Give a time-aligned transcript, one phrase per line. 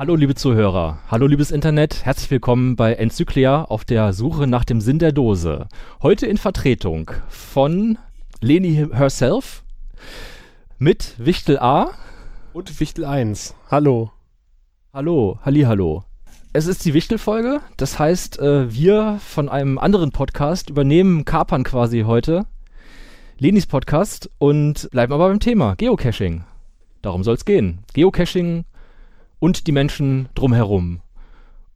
[0.00, 4.80] Hallo liebe Zuhörer, hallo liebes Internet, herzlich willkommen bei Enzyklia auf der Suche nach dem
[4.80, 5.68] Sinn der Dose.
[6.00, 7.98] Heute in Vertretung von
[8.40, 9.62] Leni herself
[10.78, 11.90] mit Wichtel A
[12.54, 13.54] und Wichtel 1.
[13.70, 14.10] Hallo.
[14.94, 16.04] Hallo, halli hallo.
[16.54, 22.04] Es ist die Wichtel-Folge, das heißt, äh, wir von einem anderen Podcast übernehmen Kapern quasi
[22.06, 22.46] heute
[23.36, 26.44] Lenis Podcast und bleiben aber beim Thema Geocaching.
[27.02, 27.80] Darum soll es gehen.
[27.92, 28.64] Geocaching
[29.40, 31.00] und die Menschen drumherum.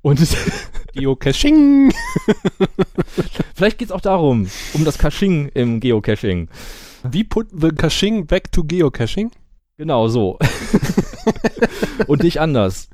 [0.02, 0.20] Und
[0.94, 1.92] Geocaching.
[3.54, 6.48] Vielleicht geht es auch darum, um das Caching im Geocaching.
[7.02, 9.32] Wie put the Caching back to Geocaching?
[9.76, 10.38] Genau so.
[12.06, 12.88] und nicht anders.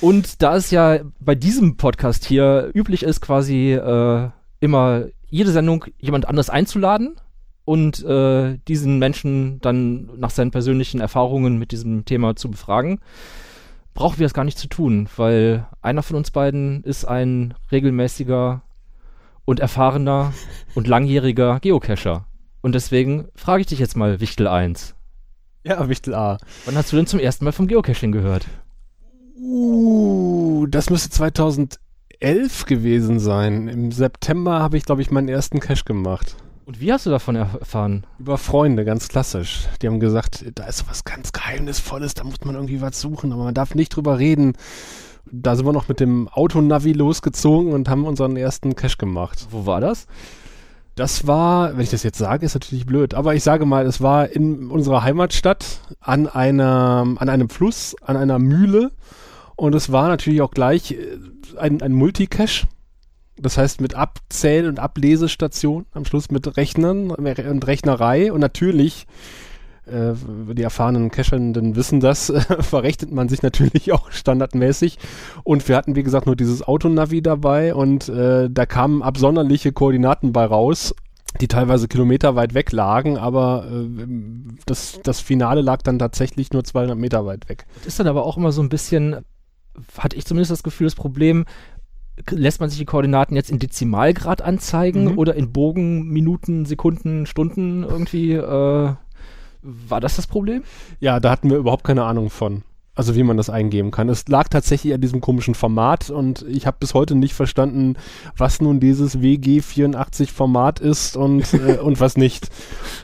[0.00, 5.86] Und da es ja bei diesem Podcast hier üblich ist, quasi äh, immer jede Sendung
[5.98, 7.16] jemand anders einzuladen
[7.64, 13.00] und äh, diesen Menschen dann nach seinen persönlichen Erfahrungen mit diesem Thema zu befragen,
[13.94, 18.62] brauchen wir das gar nicht zu tun, weil einer von uns beiden ist ein regelmäßiger
[19.44, 20.32] und erfahrener
[20.74, 22.26] und langjähriger Geocacher.
[22.60, 24.94] Und deswegen frage ich dich jetzt mal, Wichtel 1.
[25.64, 26.38] Ja, Wichtel A.
[26.64, 28.46] Wann hast du denn zum ersten Mal vom Geocaching gehört?
[29.36, 31.78] Uh, das müsste 2011
[32.66, 33.68] gewesen sein.
[33.68, 36.36] Im September habe ich, glaube ich, meinen ersten Cache gemacht.
[36.72, 38.06] Und wie hast du davon erfahren?
[38.18, 39.68] Über Freunde, ganz klassisch.
[39.82, 43.44] Die haben gesagt, da ist was ganz Geheimnisvolles, da muss man irgendwie was suchen, aber
[43.44, 44.54] man darf nicht drüber reden.
[45.30, 49.48] Da sind wir noch mit dem Autonavi losgezogen und haben unseren ersten Cache gemacht.
[49.50, 50.06] Wo war das?
[50.94, 54.00] Das war, wenn ich das jetzt sage, ist natürlich blöd, aber ich sage mal, es
[54.00, 58.92] war in unserer Heimatstadt an einer, an einem Fluss, an einer Mühle
[59.56, 61.18] und es war natürlich auch gleich äh,
[61.58, 62.66] ein, ein Multicache
[63.36, 69.06] das heißt mit Abzähl- und Ablesestation, am Schluss mit Rechnern und Rechnerei und natürlich
[69.86, 70.14] äh,
[70.54, 74.98] die erfahrenen Cachernden wissen das, verrechnet man sich natürlich auch standardmäßig.
[75.44, 80.32] Und wir hatten, wie gesagt, nur dieses Autonavi dabei und äh, da kamen absonderliche Koordinaten
[80.32, 80.94] bei raus,
[81.40, 84.06] die teilweise kilometerweit weg lagen, aber äh,
[84.66, 87.66] das, das Finale lag dann tatsächlich nur 200 Meter weit weg.
[87.76, 89.24] Das ist dann aber auch immer so ein bisschen,
[89.98, 91.44] hatte ich zumindest das Gefühl, das Problem,
[92.30, 95.18] lässt man sich die Koordinaten jetzt in Dezimalgrad anzeigen mhm.
[95.18, 98.32] oder in Bogen, Minuten, Sekunden, Stunden irgendwie?
[98.32, 98.94] Äh,
[99.62, 100.62] war das das Problem?
[101.00, 102.62] Ja, da hatten wir überhaupt keine Ahnung von.
[102.94, 104.10] Also wie man das eingeben kann.
[104.10, 107.94] Es lag tatsächlich an diesem komischen Format und ich habe bis heute nicht verstanden,
[108.36, 112.50] was nun dieses WG84-Format ist und, äh, und was nicht.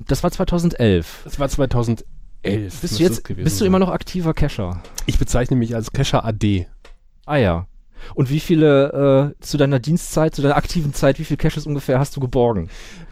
[0.06, 1.22] Das war 2011.
[1.24, 2.04] Das war 2011.
[2.42, 4.82] Bist du jetzt, bist du immer noch aktiver Cacher?
[5.06, 6.66] Ich bezeichne mich als Cacher AD.
[7.26, 7.66] Ah ja.
[8.14, 11.98] Und wie viele äh, zu deiner Dienstzeit, zu deiner aktiven Zeit, wie viele Caches ungefähr
[11.98, 12.70] hast du geborgen?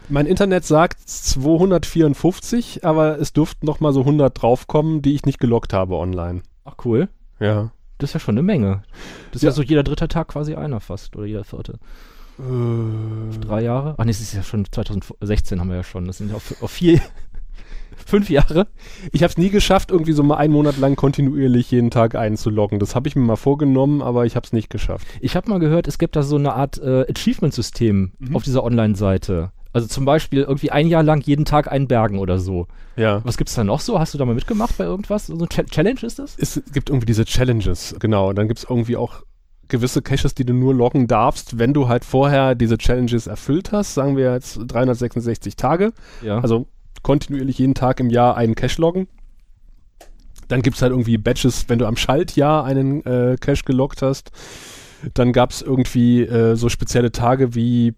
[0.09, 5.39] Mein Internet sagt 254, aber es dürften noch mal so 100 draufkommen, die ich nicht
[5.39, 6.41] gelockt habe online.
[6.63, 7.09] Ach cool.
[7.39, 7.71] Ja.
[7.97, 8.83] Das ist ja schon eine Menge.
[9.31, 11.79] Das ist ja, ja so jeder dritte Tag quasi einer fast oder jeder vierte.
[12.39, 13.39] Äh.
[13.39, 13.95] Drei Jahre?
[13.97, 16.05] Ach nee, das ist ja schon 2016 haben wir ja schon.
[16.05, 17.01] Das sind ja auf, auf vier,
[18.05, 18.67] fünf Jahre.
[19.11, 22.79] Ich habe es nie geschafft, irgendwie so mal einen Monat lang kontinuierlich jeden Tag einzuloggen.
[22.79, 25.07] Das habe ich mir mal vorgenommen, aber ich habe es nicht geschafft.
[25.19, 28.35] Ich habe mal gehört, es gibt da so eine Art äh, Achievement-System mhm.
[28.35, 29.51] auf dieser Online-Seite.
[29.77, 32.65] Also zum Beispiel irgendwie ein Jahr lang jeden Tag einen Bergen oder so.
[32.95, 33.23] Ja.
[33.23, 33.99] Was gibt es da noch so?
[33.99, 35.27] Hast du da mal mitgemacht bei irgendwas?
[35.27, 36.35] So eine Ch Challenge ist das?
[36.39, 38.29] Es gibt irgendwie diese Challenges, genau.
[38.29, 39.21] Und dann gibt es irgendwie auch
[39.67, 43.93] gewisse Caches, die du nur loggen darfst, wenn du halt vorher diese Challenges erfüllt hast.
[43.93, 45.93] Sagen wir jetzt 366 Tage.
[46.23, 46.39] Ja.
[46.39, 46.65] Also
[47.03, 49.07] kontinuierlich jeden Tag im Jahr einen Cache loggen.
[50.47, 54.31] Dann gibt es halt irgendwie Batches, wenn du am Schaltjahr einen äh, Cache geloggt hast.
[55.13, 57.93] Dann gab es irgendwie äh, so spezielle Tage wie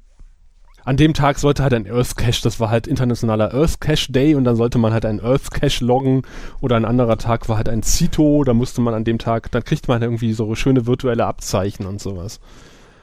[0.89, 4.33] an dem Tag sollte halt ein Earth Cache, das war halt internationaler Earth Cache Day
[4.33, 6.23] und dann sollte man halt einen Earth Cache loggen
[6.61, 9.63] oder ein anderer Tag war halt ein Cito, da musste man an dem Tag, dann
[9.63, 12.39] kriegt man irgendwie so schöne virtuelle Abzeichen und sowas.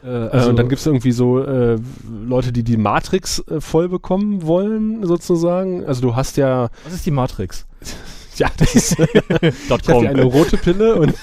[0.03, 1.79] Äh, also und dann gibt es irgendwie so äh,
[2.27, 5.85] Leute, die die Matrix äh, voll bekommen wollen, sozusagen.
[5.85, 6.71] Also du hast ja.
[6.83, 7.67] Was ist die Matrix?
[8.35, 8.99] ja, das ist.
[9.43, 11.15] ich habe eine rote Pille und.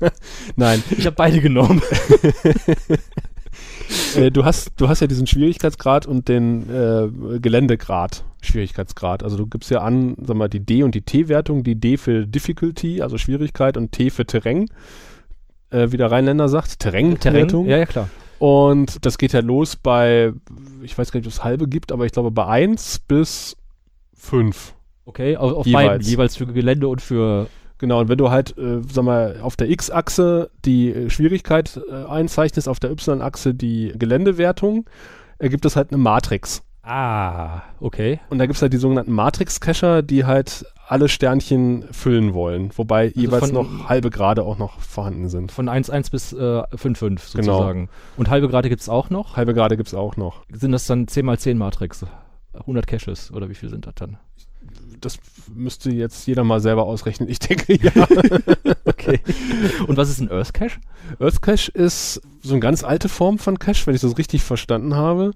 [0.56, 0.82] Nein.
[0.98, 1.80] Ich habe beide genommen.
[4.16, 8.24] äh, du, hast, du hast ja diesen Schwierigkeitsgrad und den äh, Geländegrad.
[8.42, 9.22] Schwierigkeitsgrad.
[9.22, 11.62] Also du gibst ja an, sag mal, die D- und die T-Wertung.
[11.62, 14.66] Die D für Difficulty, also Schwierigkeit, und T für Terrain.
[15.70, 17.18] Äh, wie der Rheinländer sagt, Terrain.
[17.18, 18.08] Terrain, ja, ja, klar.
[18.38, 20.32] Und das geht ja los bei,
[20.82, 23.56] ich weiß gar nicht, ob es halbe gibt, aber ich glaube bei 1 bis
[24.14, 24.74] 5.
[25.04, 25.88] Okay, auf, auf jeweils.
[25.88, 27.46] beiden, jeweils für Gelände und für
[27.82, 32.04] Genau, und wenn du halt, äh, sag mal, auf der X-Achse die äh, Schwierigkeit äh,
[32.04, 34.88] einzeichnest, auf der Y-Achse die Geländewertung,
[35.38, 36.62] ergibt es halt eine Matrix.
[36.84, 38.20] Ah, okay.
[38.30, 43.06] Und da gibt es halt die sogenannten Matrix-Cacher, die halt alle Sternchen füllen wollen, wobei
[43.06, 45.50] also jeweils noch halbe Grade auch noch vorhanden sind.
[45.50, 47.16] Von 1,1 bis äh, 5,5 genau.
[47.16, 47.80] sozusagen.
[47.80, 47.90] Genau.
[48.16, 49.36] Und halbe Grade gibt es auch noch?
[49.36, 50.44] Halbe Grade gibt es auch noch.
[50.52, 52.06] Sind das dann 10 mal 10 Matrix?
[52.54, 54.18] 100 Caches oder wie viel sind das dann?
[55.04, 55.18] Das
[55.52, 57.28] müsste jetzt jeder mal selber ausrechnen.
[57.28, 57.92] Ich denke ja.
[58.84, 59.20] okay.
[59.86, 60.80] Und was ist ein Earth Cache?
[61.18, 64.94] Earth Cache ist so eine ganz alte Form von Cache, wenn ich das richtig verstanden
[64.94, 65.32] habe.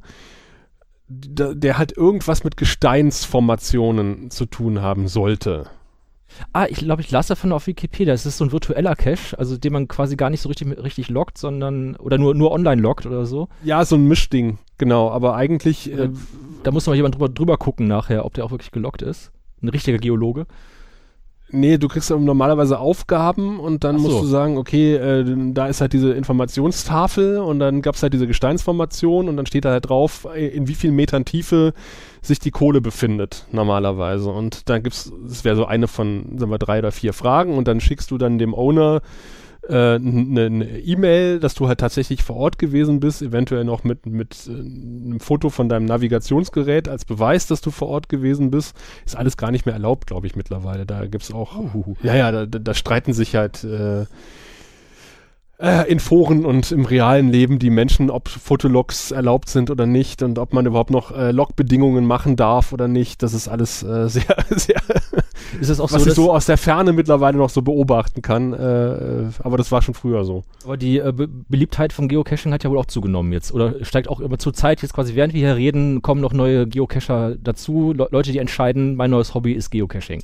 [1.09, 5.71] Der, der halt irgendwas mit Gesteinsformationen zu tun haben sollte.
[6.53, 8.13] Ah, ich glaube, ich las davon auf Wikipedia.
[8.13, 11.09] Es ist so ein virtueller Cache, also den man quasi gar nicht so richtig, richtig
[11.09, 13.49] loggt, sondern oder nur, nur online loggt oder so.
[13.63, 15.11] Ja, so ein Mischding, genau.
[15.11, 15.93] Aber eigentlich.
[15.93, 16.11] Äh,
[16.65, 19.31] da muss mal jemand drüber, drüber gucken nachher, ob der auch wirklich geloggt ist
[19.63, 20.47] ein richtiger Geologe?
[21.49, 24.09] Nee, du kriegst normalerweise Aufgaben und dann so.
[24.09, 28.13] musst du sagen, okay, äh, da ist halt diese Informationstafel und dann gab es halt
[28.13, 31.73] diese Gesteinsformation und dann steht da halt drauf, in wie vielen Metern Tiefe
[32.21, 34.31] sich die Kohle befindet, normalerweise.
[34.31, 37.69] Und dann gibt's, das wäre so eine von, sagen wir, drei oder vier Fragen und
[37.69, 39.01] dann schickst du dann dem Owner
[39.69, 44.49] eine äh, E-Mail, dass du halt tatsächlich vor Ort gewesen bist, eventuell noch mit, mit
[44.49, 49.17] äh, einem Foto von deinem Navigationsgerät als Beweis, dass du vor Ort gewesen bist, ist
[49.17, 50.87] alles gar nicht mehr erlaubt, glaube ich, mittlerweile.
[50.87, 54.07] Da gibt es auch, uh, ja, ja, da, da, streiten sich halt äh,
[55.59, 60.23] äh, in Foren und im realen Leben die Menschen, ob Fotologs erlaubt sind oder nicht
[60.23, 63.23] und ob man überhaupt noch äh, Logbedingungen machen darf oder nicht.
[63.23, 64.81] Das ist alles äh, sehr, sehr,
[65.61, 68.53] ist es auch was so, ich so aus der Ferne mittlerweile noch so beobachten kann.
[68.53, 70.45] Äh, aber das war schon früher so.
[70.65, 74.09] Aber die äh, Be Beliebtheit von Geocaching hat ja wohl auch zugenommen jetzt oder steigt
[74.09, 77.93] auch immer zur Zeit jetzt quasi, während wir hier reden, kommen noch neue Geocacher dazu.
[77.93, 80.23] Le Leute, die entscheiden, mein neues Hobby ist Geocaching.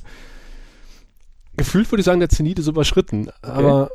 [1.57, 3.29] Gefühlt würde ich sagen, der Zenit ist überschritten.
[3.29, 3.33] Okay.
[3.41, 3.91] Aber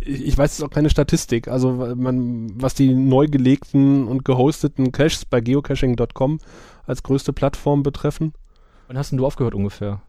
[0.00, 5.24] ich weiß jetzt auch keine Statistik, also man, was die neu gelegten und gehosteten Caches
[5.24, 6.38] bei geocaching.com
[6.86, 8.32] als größte Plattform betreffen.
[8.86, 10.00] Wann hast denn du aufgehört ungefähr?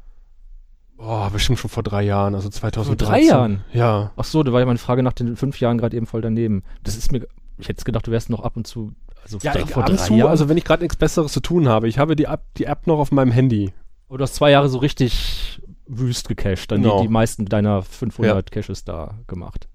[0.98, 2.98] Boah, bestimmt schon vor drei Jahren, also 2013.
[2.98, 3.64] Vor drei Jahren?
[3.72, 4.12] Ja.
[4.18, 6.64] Ach so, da war ja meine Frage nach den fünf Jahren gerade eben voll daneben.
[6.84, 7.28] Das ist mir,
[7.60, 10.16] ich hätte gedacht, du wärst noch ab und zu, also ja, vor ab drei zu,
[10.16, 10.30] Jahren.
[10.30, 12.88] Also wenn ich gerade nichts Besseres zu tun habe, ich habe die App, die App
[12.88, 13.74] noch auf meinem Handy.
[14.08, 16.98] Und du hast zwei Jahre so richtig wüst gecached, dann genau.
[16.98, 18.62] die, die meisten deiner 500 ja.
[18.62, 19.68] Caches da gemacht.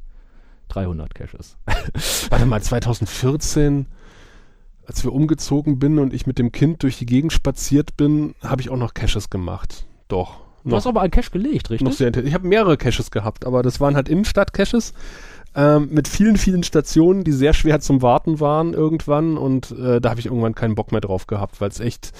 [0.69, 1.57] 300 Caches.
[2.31, 3.87] Warte mal, 2014,
[4.87, 8.61] als wir umgezogen bin und ich mit dem Kind durch die Gegend spaziert bin, habe
[8.61, 9.87] ich auch noch Caches gemacht.
[10.09, 10.41] Doch.
[10.64, 11.87] Du hast aber einen Cache gelegt, richtig?
[11.87, 14.95] Noch sehr, ich habe mehrere Caches gehabt, aber das waren halt Innenstadt-Caches
[15.54, 20.11] ähm, mit vielen, vielen Stationen, die sehr schwer zum Warten waren irgendwann und äh, da
[20.11, 22.12] habe ich irgendwann keinen Bock mehr drauf gehabt, weil es echt,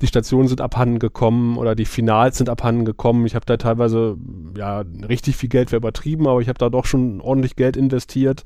[0.00, 3.26] die Stationen sind abhanden gekommen oder die Finals sind abhanden gekommen.
[3.26, 4.16] Ich habe da teilweise,
[4.56, 8.44] ja, richtig viel Geld wäre übertrieben, aber ich habe da doch schon ordentlich Geld investiert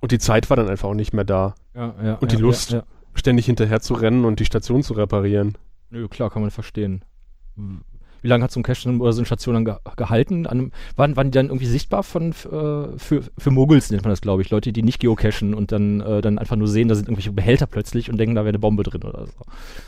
[0.00, 1.54] und die Zeit war dann einfach auch nicht mehr da.
[1.74, 2.78] Ja, ja, und die ja, Lust,
[3.14, 5.58] ständig hinterher zu rennen und die Station zu reparieren.
[5.90, 7.04] Nö, klar, kann man verstehen.
[8.22, 10.46] Wie lange hat so ein Cache oder so eine Station dann ge gehalten?
[10.46, 14.20] An, waren, waren die dann irgendwie sichtbar von, äh, für, für Moguls, nennt man das,
[14.20, 14.50] glaube ich.
[14.50, 17.66] Leute, die nicht geocachen und dann, äh, dann einfach nur sehen, da sind irgendwelche Behälter
[17.66, 19.32] plötzlich und denken, da wäre eine Bombe drin oder so.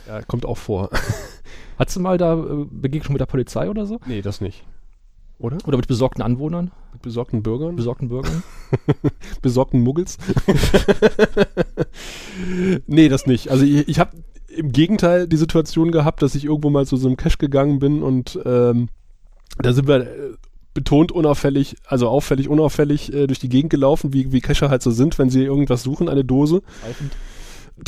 [0.06, 0.90] Ja, kommt auch vor.
[1.78, 4.00] Hattest du mal da äh, Begegnung mit der Polizei oder so?
[4.06, 4.64] Nee, das nicht.
[5.38, 5.58] Oder?
[5.66, 6.72] Oder mit besorgten Anwohnern?
[6.92, 7.76] Mit besorgten Bürgern?
[7.76, 8.42] Besorgten Bürgern?
[9.42, 10.18] besorgten Muggels?
[12.86, 13.48] nee, das nicht.
[13.48, 14.16] Also ich, ich habe
[14.58, 18.02] im Gegenteil die Situation gehabt, dass ich irgendwo mal zu so einem Cache gegangen bin
[18.02, 18.88] und ähm,
[19.58, 20.06] da sind wir äh,
[20.74, 24.90] betont unauffällig, also auffällig, unauffällig äh, durch die Gegend gelaufen, wie, wie Cacher halt so
[24.90, 26.62] sind, wenn sie irgendwas suchen, eine Dose.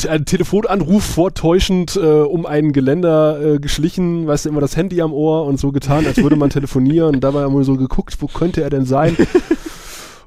[0.07, 5.13] Ein Telefonanruf vortäuschend äh, um einen Geländer äh, geschlichen, weißt du, immer das Handy am
[5.13, 8.27] Ohr und so getan, als würde man telefonieren und dabei haben wir so geguckt, wo
[8.27, 9.15] könnte er denn sein?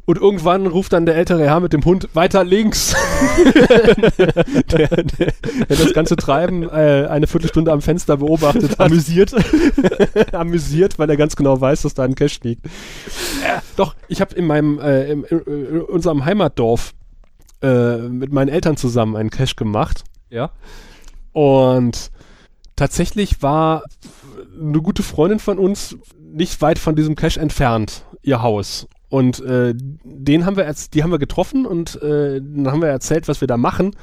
[0.06, 2.94] Und irgendwann ruft dann der ältere Herr mit dem Hund weiter links.
[4.70, 5.32] der, der, der
[5.66, 8.80] das ganze Treiben äh, eine Viertelstunde am Fenster beobachtet hat.
[8.80, 9.34] Amüsiert.
[10.32, 12.66] Amüsiert, weil er ganz genau weiß, dass da ein Cash liegt.
[12.66, 16.92] Äh, doch, ich habe in meinem, äh, in, in unserem Heimatdorf
[17.62, 20.04] äh, mit meinen Eltern zusammen einen Cash gemacht.
[20.28, 20.50] Ja.
[21.32, 22.10] Und
[22.76, 23.84] tatsächlich war
[24.60, 28.86] eine gute Freundin von uns nicht weit von diesem Cache entfernt, ihr Haus.
[29.14, 33.28] Und äh, den haben wir die haben wir getroffen und äh, dann haben wir erzählt,
[33.28, 33.94] was wir da machen.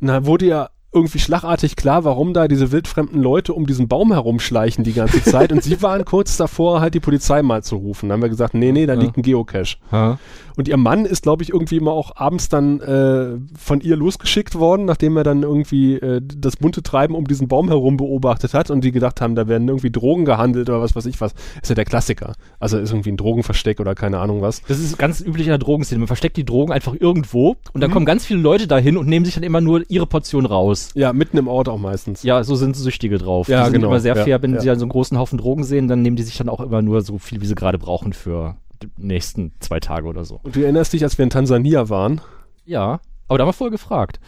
[0.00, 4.12] Und da wurde ja irgendwie schlagartig klar, warum da diese wildfremden Leute um diesen Baum
[4.12, 5.52] herumschleichen die ganze Zeit.
[5.52, 8.08] und sie waren kurz davor, halt die Polizei mal zu rufen.
[8.08, 9.00] Dann haben wir gesagt, nee, nee, da ja.
[9.00, 9.76] liegt ein Geocache.
[9.92, 10.18] Ja.
[10.56, 14.56] Und ihr Mann ist, glaube ich, irgendwie immer auch abends dann äh, von ihr losgeschickt
[14.56, 18.70] worden, nachdem er dann irgendwie äh, das bunte Treiben um diesen Baum herum beobachtet hat
[18.70, 21.34] und die gedacht haben, da werden irgendwie Drogen gehandelt oder was weiß ich was.
[21.62, 22.34] Ist ja der Klassiker.
[22.58, 24.62] Also ist irgendwie ein Drogenversteck oder keine Ahnung was.
[24.68, 26.00] Das ist ganz üblich in der Drogenszene.
[26.00, 27.94] Man versteckt die Drogen einfach irgendwo und dann mhm.
[27.94, 30.79] kommen ganz viele Leute dahin und nehmen sich dann immer nur ihre Portion raus.
[30.94, 32.22] Ja, mitten im Ort auch meistens.
[32.22, 33.48] Ja, so sind Süchtige drauf.
[33.48, 33.88] Ja, die sind genau.
[33.88, 36.22] immer sehr fair, wenn sie dann so einen großen Haufen Drogen sehen, dann nehmen die
[36.22, 38.56] sich dann auch immer nur so viel, wie sie gerade brauchen für
[38.96, 40.40] nächsten zwei Tage oder so.
[40.42, 42.20] Und du erinnerst dich, als wir in Tansania waren?
[42.64, 44.20] Ja, aber da haben wir vorher gefragt.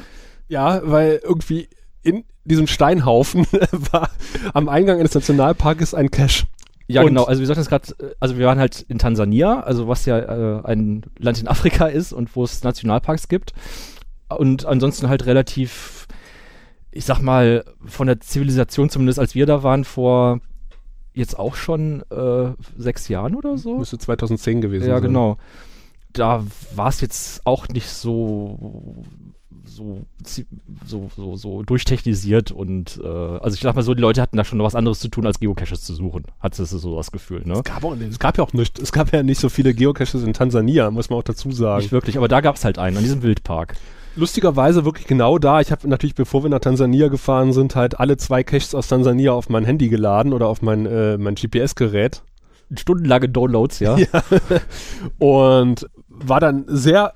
[0.48, 1.68] Ja, weil irgendwie
[2.02, 3.46] in diesem Steinhaufen
[3.92, 4.10] war
[4.52, 6.44] am Eingang eines Nationalparkes ein Cache.
[6.88, 7.24] Ja, und genau.
[7.24, 10.62] Also wir sagten es gerade, also wir waren halt in Tansania, also was ja äh,
[10.64, 13.52] ein Land in Afrika ist und wo es Nationalparks gibt.
[14.28, 16.06] Und ansonsten halt relativ,
[16.92, 20.40] ich sag mal, von der Zivilisation zumindest, als wir da waren, vor
[21.14, 23.78] jetzt auch schon äh, sechs Jahren oder so.
[23.78, 25.02] Müsste 2010 gewesen ja, sein.
[25.02, 25.38] Ja, genau.
[26.12, 26.44] Da
[26.74, 29.04] war es jetzt auch nicht so
[29.64, 30.04] so,
[30.84, 34.44] so, so, so durchtechnisiert und äh, also ich sag mal so, die Leute hatten da
[34.44, 36.24] schon noch was anderes zu tun, als Geocaches zu suchen.
[36.40, 37.54] Hat es so das Gefühl, ne?
[37.54, 40.22] Es gab, auch, es gab ja auch nicht, es gab ja nicht so viele Geocaches
[40.22, 41.82] in Tansania, muss man auch dazu sagen.
[41.82, 43.76] Nicht wirklich, aber da gab es halt einen, an diesem Wildpark
[44.16, 45.60] lustigerweise wirklich genau da.
[45.60, 49.32] Ich habe natürlich, bevor wir nach Tansania gefahren sind, halt alle zwei Caches aus Tansania
[49.32, 52.22] auf mein Handy geladen oder auf mein, äh, mein GPS-Gerät.
[52.76, 53.96] Stundenlange Downloads, ja.
[53.98, 54.08] ja.
[55.18, 57.14] Und war dann sehr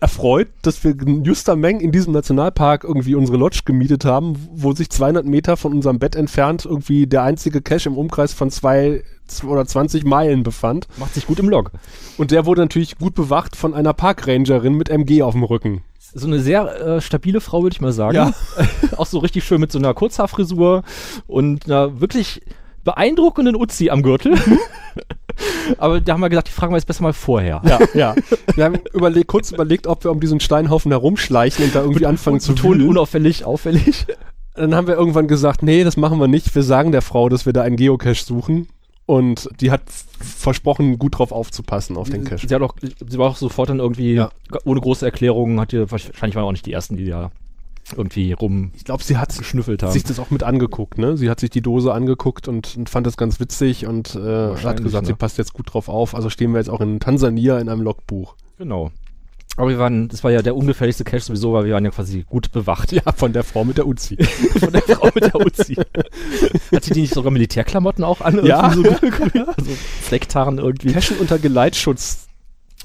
[0.00, 4.90] erfreut, dass wir juster Meng in diesem Nationalpark irgendwie unsere Lodge gemietet haben, wo sich
[4.90, 9.02] 200 Meter von unserem Bett entfernt irgendwie der einzige Cache im Umkreis von zwei
[9.46, 10.86] oder 20 Meilen befand.
[10.98, 11.72] Macht sich gut im Log.
[12.16, 15.82] Und der wurde natürlich gut bewacht von einer Parkrangerin mit MG auf dem Rücken.
[16.14, 18.16] So eine sehr äh, stabile Frau, würde ich mal sagen.
[18.16, 18.32] Ja.
[18.96, 20.82] Auch so richtig schön mit so einer Kurzhaarfrisur
[21.26, 22.42] und einer wirklich
[22.84, 24.38] beeindruckenden Uzi am Gürtel.
[25.78, 27.62] Aber da haben wir gesagt, die fragen wir jetzt besser mal vorher.
[27.64, 28.14] Ja, ja.
[28.54, 32.40] Wir haben überlegt, kurz überlegt, ob wir um diesen Steinhaufen herumschleichen und da irgendwie anfangen
[32.40, 32.86] zu tun.
[32.86, 34.06] Unauffällig, auffällig.
[34.54, 36.54] Dann haben wir irgendwann gesagt, nee, das machen wir nicht.
[36.54, 38.68] Wir sagen der Frau, dass wir da einen Geocache suchen.
[39.04, 39.82] Und die hat
[40.18, 42.48] versprochen, gut drauf aufzupassen auf den Cache.
[42.48, 44.30] Sie, hat auch, sie war auch sofort dann irgendwie, ja.
[44.64, 47.30] ohne große Erklärungen, hat die, wahrscheinlich waren auch nicht die ersten, die da
[47.92, 48.72] irgendwie rum.
[48.74, 51.16] Ich glaube, sie hat sich das auch mit angeguckt, ne?
[51.16, 54.82] Sie hat sich die Dose angeguckt und, und fand das ganz witzig und äh, hat
[54.82, 55.08] gesagt, ne?
[55.08, 56.14] sie passt jetzt gut drauf auf.
[56.14, 58.36] Also stehen wir jetzt auch in Tansania in einem Logbuch.
[58.58, 58.90] Genau.
[59.58, 62.24] Aber wir waren, das war ja der ungefährlichste Cache sowieso, weil wir waren ja quasi
[62.28, 62.92] gut bewacht.
[62.92, 64.16] Ja, von der Frau mit der Uzi.
[64.58, 65.76] von der Frau mit der Uzi.
[66.74, 68.44] Hat sie die nicht sogar Militärklamotten auch an?
[68.44, 68.70] Ja.
[68.70, 69.70] So, also
[70.02, 70.92] Flecktarren irgendwie.
[70.92, 72.25] Cachen unter Geleitschutz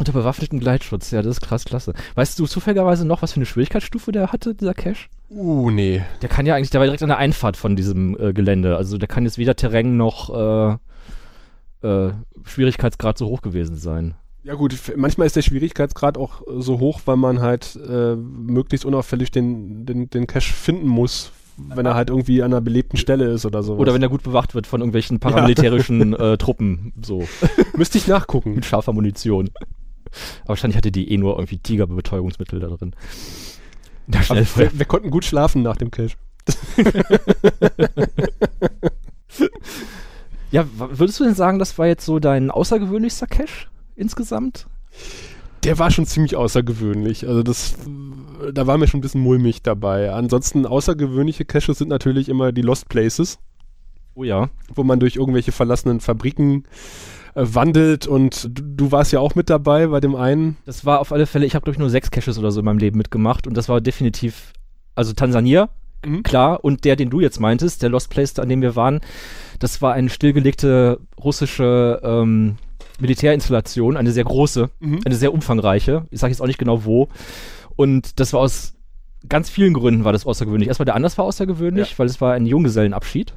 [0.01, 1.93] unter bewaffneten Gleitschutz, ja, das ist krass, klasse.
[2.15, 5.08] Weißt du zufälligerweise noch, was für eine Schwierigkeitsstufe der hatte, dieser Cache?
[5.29, 6.01] Uh, nee.
[6.22, 8.75] Der kann ja eigentlich, der war direkt an der Einfahrt von diesem äh, Gelände.
[8.75, 10.79] Also der kann jetzt weder Terrain noch
[11.84, 12.12] äh, äh,
[12.43, 14.15] Schwierigkeitsgrad so hoch gewesen sein.
[14.43, 19.29] Ja gut, manchmal ist der Schwierigkeitsgrad auch so hoch, weil man halt äh, möglichst unauffällig
[19.29, 23.46] den, den, den Cache finden muss, wenn er halt irgendwie an einer belebten Stelle ist
[23.46, 23.75] oder so.
[23.75, 26.34] Oder wenn er gut bewacht wird von irgendwelchen paramilitärischen ja.
[26.34, 26.91] äh, Truppen.
[27.03, 27.27] So.
[27.77, 28.55] Müsste ich nachgucken.
[28.55, 29.51] Mit scharfer Munition.
[30.41, 32.94] Aber wahrscheinlich hatte die eh nur irgendwie Tigerbetäubungsmittel da drin.
[34.08, 36.15] Da schnell wir, wir, konnten gut schlafen nach dem Cache.
[40.51, 44.68] ja, würdest du denn sagen, das war jetzt so dein außergewöhnlichster Cache insgesamt?
[45.63, 47.27] Der war schon ziemlich außergewöhnlich.
[47.27, 47.75] Also das,
[48.51, 50.12] da war mir schon ein bisschen mulmig dabei.
[50.12, 53.38] Ansonsten außergewöhnliche Caches sind natürlich immer die Lost Places.
[54.15, 54.50] Oh ja.
[54.74, 56.63] Wo man durch irgendwelche verlassenen Fabriken
[57.33, 60.57] wandelt und du, du, warst ja auch mit dabei bei dem einen.
[60.65, 62.65] Das war auf alle Fälle, ich habe glaube ich nur sechs Caches oder so in
[62.65, 64.53] meinem Leben mitgemacht und das war definitiv,
[64.95, 65.69] also Tansania,
[66.05, 66.23] mhm.
[66.23, 69.01] klar, und der, den du jetzt meintest, der Lost Place, an dem wir waren,
[69.59, 72.57] das war eine stillgelegte russische ähm,
[73.00, 75.01] Militärinstallation, eine sehr große, mhm.
[75.05, 76.05] eine sehr umfangreiche.
[76.11, 77.09] Ich sage jetzt auch nicht genau wo.
[77.75, 78.75] Und das war aus
[79.27, 80.67] ganz vielen Gründen war das außergewöhnlich.
[80.67, 82.00] Erstmal der Anlass war außergewöhnlich, ja.
[82.00, 83.33] weil es war ein Junggesellenabschied.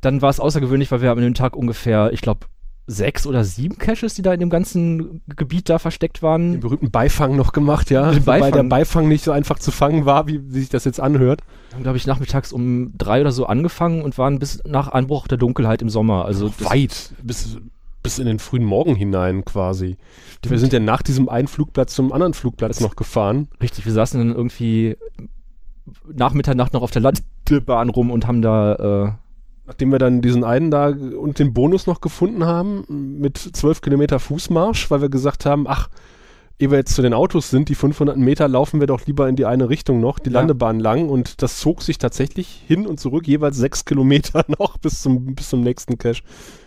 [0.00, 2.46] Dann war es außergewöhnlich, weil wir an dem Tag ungefähr, ich glaube,
[2.86, 6.52] sechs oder sieben Caches, die da in dem ganzen Gebiet da versteckt waren.
[6.52, 8.12] Den berühmten Beifang noch gemacht, ja.
[8.24, 8.52] Beifang.
[8.52, 11.40] der Beifang nicht so einfach zu fangen war, wie, wie sich das jetzt anhört.
[11.70, 15.26] Wir haben, glaube ich, nachmittags um drei oder so angefangen und waren bis nach Anbruch
[15.28, 16.24] der Dunkelheit im Sommer.
[16.26, 17.56] Also das- Weit, bis,
[18.02, 19.96] bis in den frühen Morgen hinein quasi.
[20.46, 23.48] Wir sind ja nach diesem einen Flugplatz zum anderen Flugplatz noch gefahren.
[23.62, 24.96] Richtig, wir saßen dann irgendwie
[26.12, 29.12] nach Mitternacht noch auf der Landebahn rum und haben da, äh,
[29.66, 32.84] Nachdem wir dann diesen einen da und den Bonus noch gefunden haben,
[33.20, 35.88] mit 12 Kilometer Fußmarsch, weil wir gesagt haben, ach,
[36.58, 39.36] ehe wir jetzt zu den Autos sind, die 500 Meter, laufen wir doch lieber in
[39.36, 40.38] die eine Richtung noch, die Ja.
[40.40, 41.08] Landebahn lang.
[41.08, 45.48] Und das zog sich tatsächlich hin und zurück, jeweils sechs Kilometer noch bis zum, bis
[45.48, 46.22] zum nächsten Cache.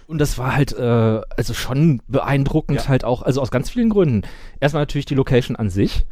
[0.07, 2.87] und das war halt, äh, also schon beeindruckend Ja.
[2.87, 4.23] halt auch, also aus ganz vielen Gründen.
[4.59, 6.05] Erstmal natürlich die Location an sich.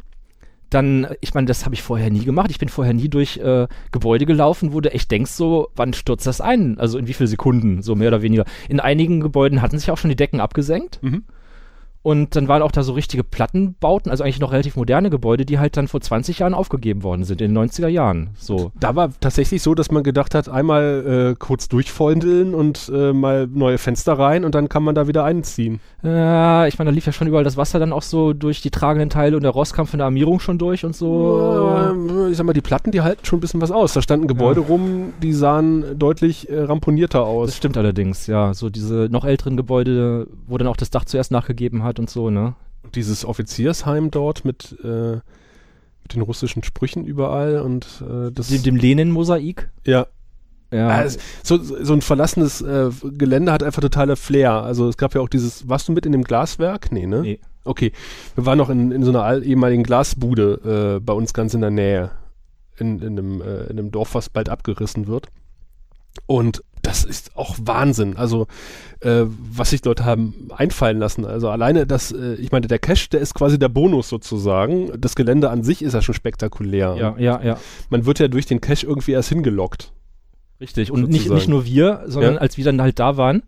[0.70, 2.50] Dann, ich meine, das habe ich vorher nie gemacht.
[2.50, 6.26] Ich bin vorher nie durch äh, Gebäude gelaufen, wo du echt denkst, so, wann stürzt
[6.26, 6.78] das ein?
[6.78, 8.44] Also in wie viele Sekunden, so mehr oder weniger.
[8.68, 11.02] In einigen Gebäuden hatten sich auch schon die Decken abgesenkt.
[11.02, 11.22] Mhm.
[12.06, 15.58] Und dann waren auch da so richtige Plattenbauten, also eigentlich noch relativ moderne Gebäude, die
[15.58, 18.30] halt dann vor 20 Jahren aufgegeben worden sind, in den 90er Jahren.
[18.38, 18.70] So.
[18.78, 23.48] Da war tatsächlich so, dass man gedacht hat, einmal äh, kurz durchfeudeln und äh, mal
[23.52, 25.80] neue Fenster rein und dann kann man da wieder einziehen.
[26.04, 28.70] Ja, ich meine, da lief ja schon überall das Wasser dann auch so durch die
[28.70, 31.92] tragenden Teile und der Rost kam von der Armierung schon durch und so.
[31.92, 33.94] Äh, ich sag mal, die Platten, die halten schon ein bisschen was aus.
[33.94, 37.56] Da standen Gebäude rum, die sahen deutlich äh, ramponierter Das aus.
[37.56, 38.54] stimmt allerdings, ja.
[38.54, 42.30] So diese noch älteren Gebäude, wo dann auch das Dach zuerst nachgegeben hat und so,
[42.30, 42.54] ne?
[42.82, 45.16] Und dieses Offiziersheim dort mit, äh,
[46.02, 48.48] mit den russischen Sprüchen überall und äh, das.
[48.48, 49.70] Dem, dem Lenin-Mosaik.
[49.84, 50.06] ja.
[50.72, 51.04] Ja.
[51.04, 54.50] Es- so, so ein verlassenes äh, Gelände hat einfach totale Flair.
[54.64, 56.90] Also es gab ja auch dieses, warst du mit in dem Glaswerk?
[56.90, 57.22] Nee, ne?
[57.22, 57.38] Nee.
[57.64, 57.92] Okay.
[58.34, 61.70] Wir waren noch in, in so einer ehemaligen Glasbude äh, bei uns ganz in der
[61.70, 62.10] Nähe.
[62.78, 65.28] In, in, einem, äh, in einem Dorf, was bald abgerissen wird.
[66.26, 68.16] Und das ist auch Wahnsinn.
[68.16, 68.46] Also,
[69.00, 71.24] äh, was sich Leute haben einfallen lassen.
[71.24, 74.90] Also alleine das, äh, ich meine, der Cache, der ist quasi der Bonus sozusagen.
[75.00, 76.94] Das Gelände an sich ist ja schon spektakulär.
[76.98, 77.58] ja, ja, ja.
[77.90, 79.92] Man wird ja durch den Cache irgendwie erst hingelockt.
[80.60, 80.90] Richtig.
[80.90, 82.40] Und nicht, nicht nur wir, sondern Ja.
[82.40, 83.42] als wir dann halt da waren,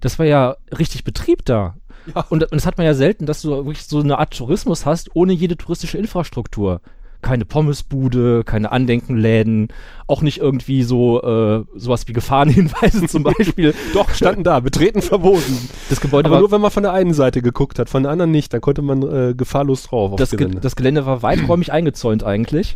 [0.00, 1.76] das war ja richtig Betrieb da.
[2.14, 2.24] Ja.
[2.30, 5.14] Und, und das hat man ja selten, dass du wirklich so eine Art Tourismus hast,
[5.14, 6.80] ohne jede touristische Infrastruktur.
[7.22, 9.68] Keine Pommesbude, keine Andenkenläden,
[10.06, 13.74] auch nicht irgendwie so äh, sowas wie Gefahrenhinweise zum Beispiel.
[13.92, 15.68] Doch, standen da, betreten verboten.
[15.88, 18.12] Das Gebäude Aber war nur wenn man von der einen Seite geguckt hat, von der
[18.12, 20.60] anderen nicht, dann konnte man äh, gefahrlos drauf das, Ge Gelände.
[20.60, 22.74] das Gelände war weiträumig eingezäunt eigentlich.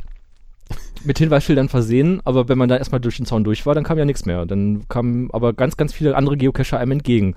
[1.04, 3.98] Mit Hinweisschildern versehen, aber wenn man da erstmal durch den Zaun durch war, dann kam
[3.98, 4.46] ja nichts mehr.
[4.46, 7.34] Dann kamen aber ganz, ganz viele andere Geocacher einem entgegen.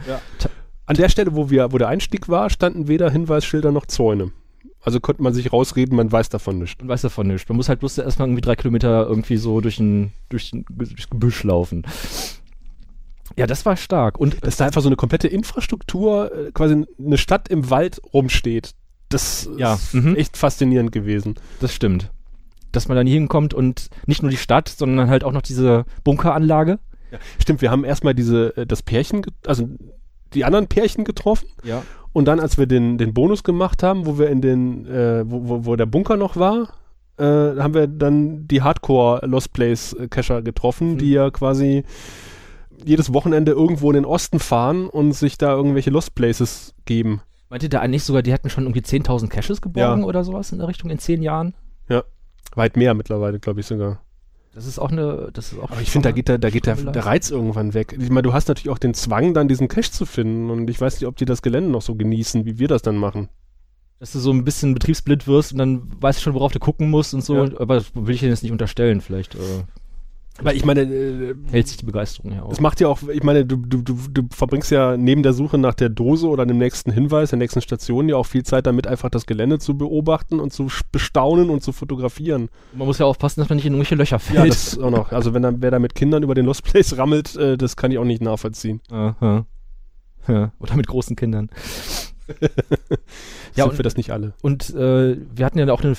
[0.86, 4.32] An der Stelle, wo, wir, wo der Einstieg war, standen weder Hinweisschilder noch Zäune.
[4.88, 6.80] Also konnte man sich rausreden, man weiß davon nichts.
[6.80, 7.50] Man weiß davon nichts.
[7.50, 11.10] Man muss halt bloß erstmal irgendwie drei Kilometer irgendwie so durch ein, durch ein durchs
[11.10, 11.84] Gebüsch laufen.
[13.36, 14.18] Ja, das war stark.
[14.18, 18.76] Und Dass da einfach so eine komplette Infrastruktur, äh, quasi eine Stadt im Wald rumsteht,
[19.10, 20.16] das Ja, ist mhm.
[20.16, 21.36] echt faszinierend gewesen.
[21.60, 22.10] das stimmt.
[22.72, 25.84] Dass man dann hier hinkommt und nicht nur die Stadt, sondern halt auch noch diese
[26.06, 26.80] Bunkeranlage.
[27.40, 29.68] Stimmt, wir haben erstmal diese, äh, das Pärchen, also
[30.34, 31.84] die anderen Pärchen getroffen Ja.
[32.14, 35.48] Und dann, als wir den, den Bonus gemacht haben, wo wir in den, äh, wo,
[35.48, 36.70] wo, wo der Bunker noch war,
[37.18, 40.98] äh, haben wir dann die Hardcore Lost Place äh, Cacher getroffen, Mhm.
[41.00, 41.84] die ja quasi
[42.86, 47.22] jedes Wochenende irgendwo in den Osten fahren und sich da irgendwelche Lost Places geben.
[47.50, 50.08] Meinte der eigentlich sogar, die hätten schon irgendwie 10.000 Caches geborgen Ja.
[50.08, 51.54] oder sowas in der Richtung in zehn Jahren?
[52.56, 54.00] Weit mehr mittlerweile, glaube ich sogar.
[54.54, 55.70] Das ist auch eine, das ist auch.
[55.70, 57.96] Aber ich finde, da geht, der, da geht der, der Reiz irgendwann weg.
[58.00, 60.82] Ich meine, du hast natürlich auch den Zwang, dann diesen Cache zu finden und ich
[60.82, 63.30] weiß nicht, ob die das Gelände noch so genießen, wie wir das dann machen.
[64.00, 66.90] dass du so ein bisschen betriebsblind wirst und dann weißt du schon, worauf du gucken
[66.90, 67.46] musst und so.
[67.46, 67.60] Ja.
[67.60, 69.02] Aber das will ich dir jetzt nicht unterstellen.
[69.02, 69.64] Vielleicht äh,
[70.42, 72.52] Weil ich meine, äh, hält sich die Begeisterung ja auch.
[72.52, 75.58] Es macht ja auch, ich meine, du, du, du, du verbringst ja neben der Suche
[75.58, 78.86] nach der Dose oder dem nächsten Hinweis, der nächsten Station ja auch viel Zeit damit,
[78.86, 82.50] einfach das Gelände zu beobachten und zu bestaunen und zu fotografieren.
[82.74, 84.50] Man muss ja aufpassen, dass man nicht in irgendwelche Löcher Ja, fällt.
[84.52, 85.12] das auch noch.
[85.12, 87.92] Also wenn da, wer da mit Kindern über den Lost Place rammelt, äh, das kann
[87.92, 88.82] ich auch nicht nachvollziehen.
[88.92, 89.46] Aha.
[90.28, 91.50] Ja, oder mit großen Kindern.
[93.56, 94.34] Ja, Sind und- wir das nicht alle?
[94.42, 95.94] Und äh, wir hatten ja auch eine,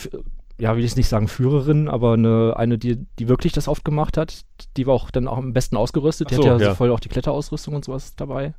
[0.58, 4.16] ja, will ich nicht sagen Führerin, aber eine, eine die, die wirklich das oft gemacht
[4.16, 4.44] hat.
[4.76, 6.30] Die war auch dann auch am besten ausgerüstet.
[6.30, 6.70] Die so, hat ja, ja.
[6.70, 8.54] so voll auch die Kletterausrüstung und sowas dabei.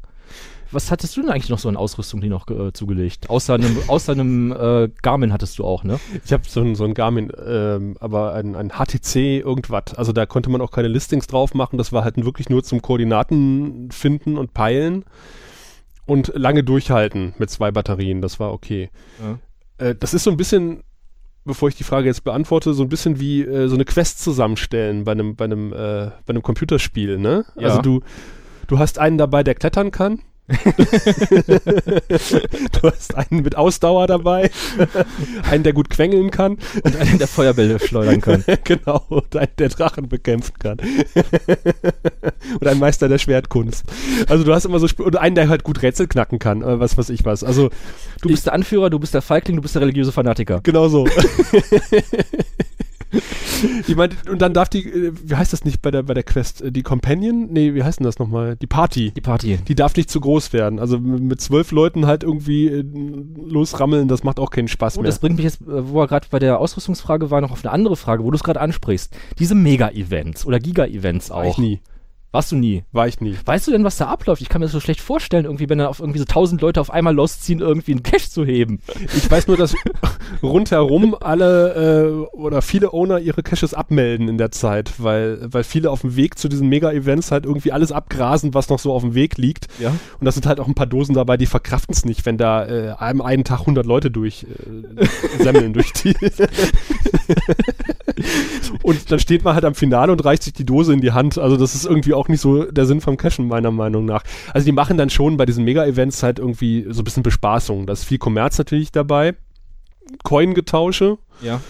[0.72, 3.30] Was hattest du denn eigentlich noch so an Ausrüstung, die noch äh, zugelegt?
[3.30, 6.00] Außer einem, außer einem äh, Garmin hattest du auch, ne?
[6.24, 9.96] Ich habe so ein, so ein Garmin, ähm, aber ein, ein HTC irgendwas.
[9.96, 11.78] Also da konnte man auch keine Listings drauf machen.
[11.78, 15.06] Das war halt wirklich nur zum Koordinaten finden und peilen
[16.06, 18.22] und lange durchhalten mit zwei Batterien.
[18.22, 18.90] Das war okay.
[19.20, 19.86] Ja.
[19.86, 20.84] Äh, das ist so ein bisschen,
[21.50, 25.04] bevor ich die Frage jetzt beantworte, so ein bisschen wie äh, so eine Quest zusammenstellen
[25.04, 27.44] bei einem, bei einem, äh, bei einem Computerspiel, ne?
[27.56, 27.70] Ja.
[27.70, 28.02] Also du,
[28.68, 30.20] du hast einen dabei, der klettern kann.
[32.82, 34.50] du hast einen mit Ausdauer dabei,
[35.50, 36.58] einen, der gut quengeln kann.
[36.84, 38.44] Und einen, der Feuerbälle schleudern kann.
[38.64, 40.78] genau, und einen, der Drachen bekämpfen kann.
[42.60, 43.86] und ein Meister der Schwertkunst.
[44.28, 46.80] Also du hast immer so, Sp und einen, der halt gut Rätsel knacken kann, äh,
[46.80, 47.44] was weiß ich was.
[47.44, 47.70] Also
[48.22, 50.60] Du bist der Anführer, du bist der Feigling, du bist der religiöse Fanatiker.
[50.64, 51.08] Genau so.
[53.88, 56.24] ich meine, und dann darf die, äh, wie heißt das nicht bei der, bei der
[56.24, 56.62] Quest?
[56.62, 57.48] Äh, Die Companion?
[57.52, 58.56] Nee, wie heißt denn das nochmal?
[58.56, 59.12] Die Party.
[59.16, 59.58] Die Party.
[59.68, 60.80] Die darf nicht zu groß werden.
[60.80, 62.84] Also mit zwölf Leuten halt irgendwie äh,
[63.48, 65.10] losrammeln, das macht auch keinen Spaß Und mehr.
[65.12, 67.96] das bringt mich jetzt, wo er gerade bei der Ausrüstungsfrage war, noch auf eine andere
[67.96, 69.16] Frage, wo du es gerade ansprichst.
[69.40, 71.58] Diese Mega-Events oder Giga-Events War ich auch.
[71.58, 71.80] nie.
[72.32, 72.84] Warst du nie?
[72.92, 73.36] War ich nie.
[73.44, 74.44] Weißt du denn, was da abläuft?
[74.44, 76.80] Ich kann mir das so schlecht vorstellen, irgendwie, wenn da auf irgendwie so tausend Leute
[76.80, 78.82] auf einmal losziehen, irgendwie einen Cash zu heben.
[79.18, 79.74] Ich weiß nur, dass
[80.44, 85.90] rundherum alle äh, oder viele Owner ihre Caches abmelden in der Zeit, weil, weil viele
[85.90, 89.16] auf dem Weg zu diesen Mega-Events halt irgendwie alles abgrasen, was noch so auf dem
[89.16, 89.66] Weg liegt.
[89.80, 89.90] Ja.
[89.90, 92.68] Und das sind halt auch ein paar Dosen dabei, die verkraften es nicht, wenn da
[92.68, 96.14] äh, einem einen Tag 100 Leute durch äh, semmeln durch die.
[98.84, 101.40] und dann steht man halt am Finale und reicht sich die Dose in die Hand.
[101.40, 104.24] Also das ist irgendwie auch nicht so der Sinn vom Cashen, meiner Meinung nach.
[104.54, 107.86] Also die machen dann schon bei diesen Mega-Events halt irgendwie so ein bisschen Bespaßung.
[107.86, 109.36] Da ist viel Kommerz natürlich dabei.
[110.24, 111.18] Coin-Getausche.
[111.42, 111.62] Ja.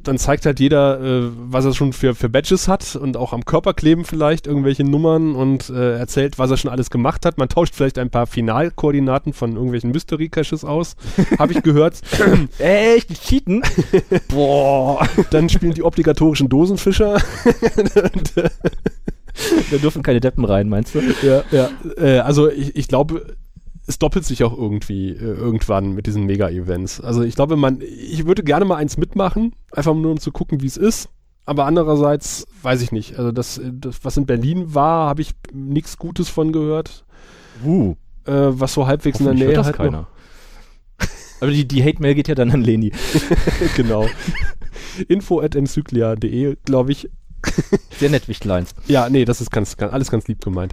[0.00, 3.44] Dann zeigt halt jeder, äh, was er schon für, für Badges hat und auch am
[3.44, 7.36] Körper kleben vielleicht irgendwelche Nummern und äh, erzählt, was er schon alles gemacht hat.
[7.36, 10.94] Man tauscht vielleicht ein paar Finalkoordinaten von irgendwelchen Mystery-Caches aus,
[11.38, 12.00] habe ich gehört.
[12.58, 13.10] Echt?
[13.10, 13.62] Die cheaten?
[14.28, 15.06] Boah.
[15.30, 17.20] Dann spielen die obligatorischen Dosenfischer.
[18.14, 18.50] und, äh,
[19.70, 21.00] Da dürfen keine Deppen rein, meinst du?
[21.22, 21.70] ja, ja.
[21.96, 23.36] Äh, also ich, ich glaube,
[23.86, 27.00] es doppelt sich auch irgendwie äh, irgendwann mit diesen Mega-Events.
[27.00, 30.62] Also ich glaube, man, ich würde gerne mal eins mitmachen, einfach nur um zu gucken,
[30.62, 31.08] wie es ist.
[31.46, 33.18] Aber andererseits weiß ich nicht.
[33.18, 37.04] Also das, das was in Berlin war, habe ich nichts Gutes von gehört.
[37.64, 37.94] Uh.
[38.26, 40.08] Äh, was so halbwegs in der Nähe hört das halt keiner.
[41.40, 42.92] Aber die, die Hate-Mail geht ja dann an Leni.
[43.76, 44.06] genau.
[45.08, 47.08] Info at enzyklia.de, glaube ich.
[47.98, 48.74] Sehr nett, Wichtleins.
[48.86, 50.72] Ja, nee, das ist ganz, ganz alles ganz lieb gemeint.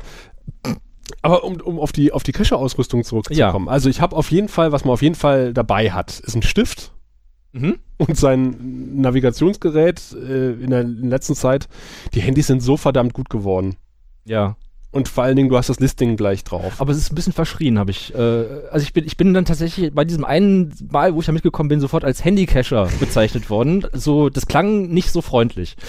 [1.22, 3.70] Aber um, um auf die, auf die Cache-Ausrüstung zurückzukommen.
[3.70, 6.42] Also ich habe auf jeden Fall, was man auf jeden Fall dabei hat, ist ein
[6.42, 6.92] Stift
[7.54, 7.78] Mhm.
[7.98, 11.70] und sein Navigationsgerät äh, in der in letzten Zeit.
[12.14, 13.78] Die Handys sind so verdammt gut geworden.
[14.26, 14.58] Ja.
[14.96, 16.80] Und vor allen Dingen, du hast das Listing gleich drauf.
[16.80, 18.16] Aber es ist ein bisschen verschrien, habe ich.
[18.16, 21.34] Äh, also ich bin, ich bin dann tatsächlich bei diesem einen Mal, wo ich da
[21.34, 23.86] mitgekommen bin, sofort als Handycacher bezeichnet worden.
[23.92, 25.76] So, das klang nicht so freundlich.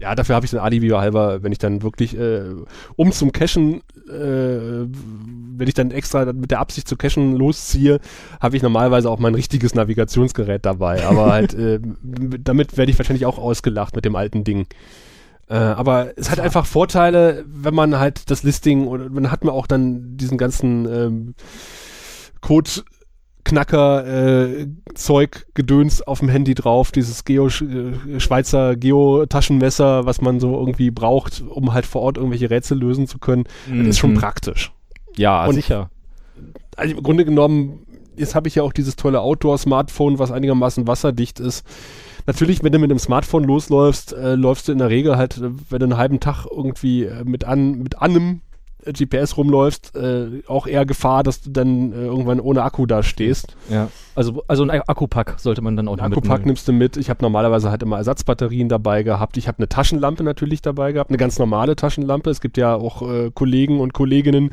[0.00, 2.54] Ja, dafür habe ich den Alibi halber, wenn ich dann wirklich, äh,
[2.94, 7.98] um zum Cachen, äh, wenn ich dann extra mit der Absicht zu cachen losziehe,
[8.40, 11.04] habe ich normalerweise auch mein richtiges Navigationsgerät dabei.
[11.04, 14.68] Aber halt, äh, damit werde ich wahrscheinlich auch ausgelacht mit dem alten Ding.
[15.48, 19.54] Äh, aber es hat einfach Vorteile, wenn man halt das Listing oder man hat man
[19.54, 21.34] auch dann diesen ganzen ähm,
[22.40, 22.70] Code
[23.44, 30.20] Knacker äh, Zeug Gedöns auf dem Handy drauf, dieses Geo äh, Schweizer Geo Taschenmesser, was
[30.20, 33.44] man so irgendwie braucht, um halt vor Ort irgendwelche Rätsel lösen zu können.
[33.72, 34.18] Das ist schon Mhm.
[34.18, 34.70] praktisch.
[35.16, 35.88] Ja, Und- sicher.
[36.76, 41.40] Also im Grunde genommen, jetzt habe ich ja auch dieses tolle Outdoor-Smartphone, was einigermaßen wasserdicht
[41.40, 41.64] ist.
[42.28, 45.78] Natürlich, wenn du mit einem Smartphone losläufst, äh, läufst du in der Regel halt, wenn
[45.78, 48.42] du einen halben Tag irgendwie äh, mit an mit einem
[48.84, 53.02] äh, GPS rumläufst, äh, auch eher Gefahr, dass du dann äh, irgendwann ohne Akku da
[53.02, 53.56] stehst.
[53.70, 53.88] Ja.
[54.14, 56.46] Also, also ein Akkupack sollte man dann auch noch Akkupack mitnehmen.
[56.48, 56.98] nimmst du mit.
[56.98, 59.38] Ich habe normalerweise halt immer Ersatzbatterien dabei gehabt.
[59.38, 62.28] Ich habe eine Taschenlampe natürlich dabei gehabt, eine ganz normale Taschenlampe.
[62.28, 64.50] Es gibt ja auch äh, Kollegen und Kolleginnen,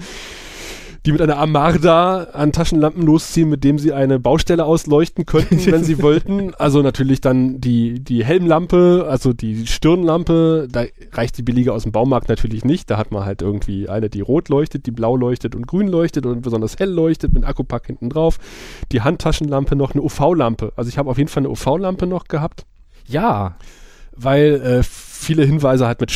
[1.05, 5.83] die mit einer Amarda an Taschenlampen losziehen, mit dem sie eine Baustelle ausleuchten könnten, wenn
[5.83, 6.53] sie wollten.
[6.55, 11.91] Also natürlich dann die, die Helmlampe, also die Stirnlampe, da reicht die billige aus dem
[11.91, 12.89] Baumarkt natürlich nicht.
[12.89, 16.25] Da hat man halt irgendwie eine, die rot leuchtet, die blau leuchtet und grün leuchtet
[16.25, 18.39] und besonders hell leuchtet mit Akkupack hinten drauf.
[18.91, 20.73] Die Handtaschenlampe noch eine UV-Lampe.
[20.75, 22.65] Also ich habe auf jeden Fall eine UV-Lampe noch gehabt
[23.07, 23.57] Ja.
[24.15, 26.11] weil äh, viele Hinweise halt mit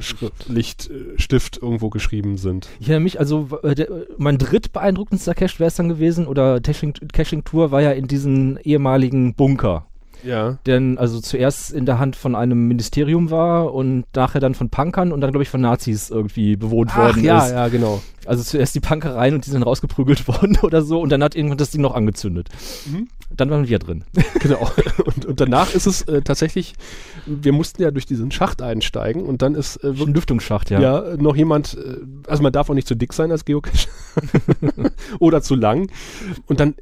[0.00, 2.68] Schwarzlichtstift irgendwo geschrieben sind.
[2.80, 3.88] Ich erinnere mich, also äh, der,
[4.18, 9.34] mein drittbeeindruckendster Cache wäre es dann gewesen, oder Caching- Caching-Tour war ja in diesen ehemaligen
[9.34, 9.86] Bunker.
[10.24, 10.58] Ja.
[10.66, 15.12] denn also zuerst in der Hand von einem Ministerium war und nachher dann von Punkern
[15.12, 17.52] und dann glaube ich von Nazis irgendwie bewohnt worden ja, ist.
[17.52, 18.02] ja, genau.
[18.26, 21.34] Also zuerst die Punker rein und die sind rausgeprügelt worden oder so und dann hat
[21.34, 22.48] irgendwann das Ding noch angezündet.
[22.86, 23.08] Mhm.
[23.30, 24.04] Dann waren wir drin.
[24.40, 24.70] genau.
[25.04, 26.74] Und, und danach ist es äh, tatsächlich,
[27.26, 30.80] wir mussten ja durch diesen Schacht einsteigen und dann ist äh, Ein Lüftungsschacht, ja.
[30.80, 31.16] ja.
[31.16, 33.88] noch jemand, äh, also man darf auch nicht zu dick sein als Geocacher
[35.18, 35.90] oder zu lang.
[36.46, 36.74] Und dann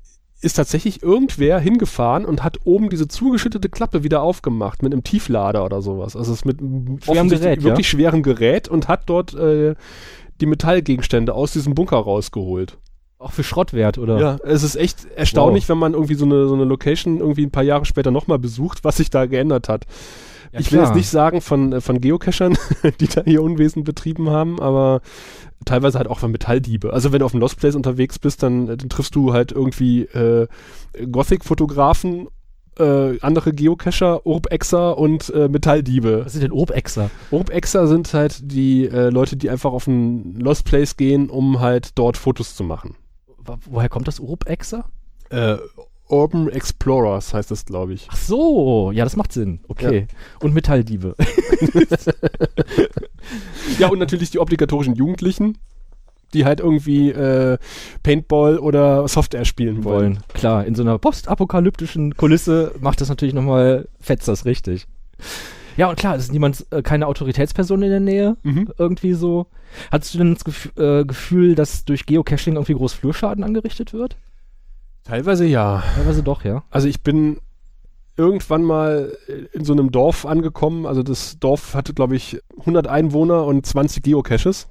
[0.43, 5.65] ist tatsächlich irgendwer hingefahren und hat oben diese zugeschüttete Klappe wieder aufgemacht mit einem Tieflader
[5.65, 6.17] oder sowas.
[6.17, 7.65] Also es ist mit einem Gerät, ja?
[7.65, 9.75] wirklich schwerem Gerät und hat dort äh,
[10.41, 12.79] die Metallgegenstände aus diesem Bunker rausgeholt.
[13.19, 14.19] Auch für Schrottwert, oder?
[14.19, 17.53] Ja, es ist echt erstaunlich, wenn man irgendwie so eine, so eine Location irgendwie ein
[17.53, 19.87] paar Jahre später nochmal besucht, was sich da geändert hat.
[20.53, 22.57] Ja, ich will jetzt nicht sagen von, äh, von Geocachern,
[23.01, 25.01] die da ihr Unwesen betrieben haben, aber
[25.65, 26.93] teilweise halt auch von Metalldiebe.
[26.93, 29.53] Also wenn du auf dem Lost Place unterwegs bist, dann, äh, dann triffst du halt
[29.53, 30.47] irgendwie äh,
[31.11, 32.29] Gothic-Fotografen,
[32.79, 36.23] äh, andere Geocacher, Urbexer und äh, Metalldiebe.
[36.25, 37.11] Was sind denn Obexer?
[37.31, 41.91] Urbexer sind halt die äh, Leute, die einfach auf ein Lost Place gehen, um halt
[41.99, 42.97] dort Fotos zu machen.
[43.45, 44.85] Wo- Woher kommt das Obexer?
[45.31, 45.57] Äh,
[46.13, 48.07] Urban Explorers heißt das, glaube ich.
[48.11, 49.61] Ach so, ja, das macht Sinn.
[49.69, 50.07] Okay.
[50.41, 51.15] Und Metalldiebe.
[53.79, 55.59] Ja, und natürlich die obligatorischen Jugendlichen,
[56.35, 57.59] die halt irgendwie äh,
[58.03, 60.15] Paintball oder Software spielen wollen.
[60.17, 60.19] wollen.
[60.35, 64.87] Klar, in so einer postapokalyptischen Kulisse macht das natürlich nochmal, fetzt das richtig.
[65.77, 68.69] Ja, und klar, es ist niemand, äh, keine Autoritätsperson in der Nähe, Mhm.
[68.77, 69.47] irgendwie so.
[69.91, 74.17] Hattest du denn das Gef äh, Gefühl, dass durch Geocaching irgendwie groß Flurschaden angerichtet wird?
[75.05, 75.83] Teilweise ja.
[75.97, 76.63] Teilweise doch, ja.
[76.71, 77.39] Also ich bin
[78.17, 79.17] irgendwann mal
[79.53, 80.87] in so einem Dorf angekommen.
[80.87, 84.69] Also das Dorf hatte, glaube ich, 100 Einwohner und 20 Geocaches.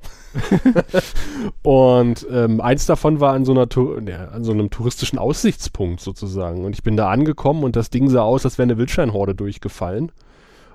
[1.64, 3.68] und ähm, eins davon war an so, einer
[4.08, 6.64] ja, an so einem touristischen Aussichtspunkt sozusagen.
[6.64, 10.12] Und ich bin da angekommen und das Ding sah aus, als wäre eine Wildschweinhorde durchgefallen.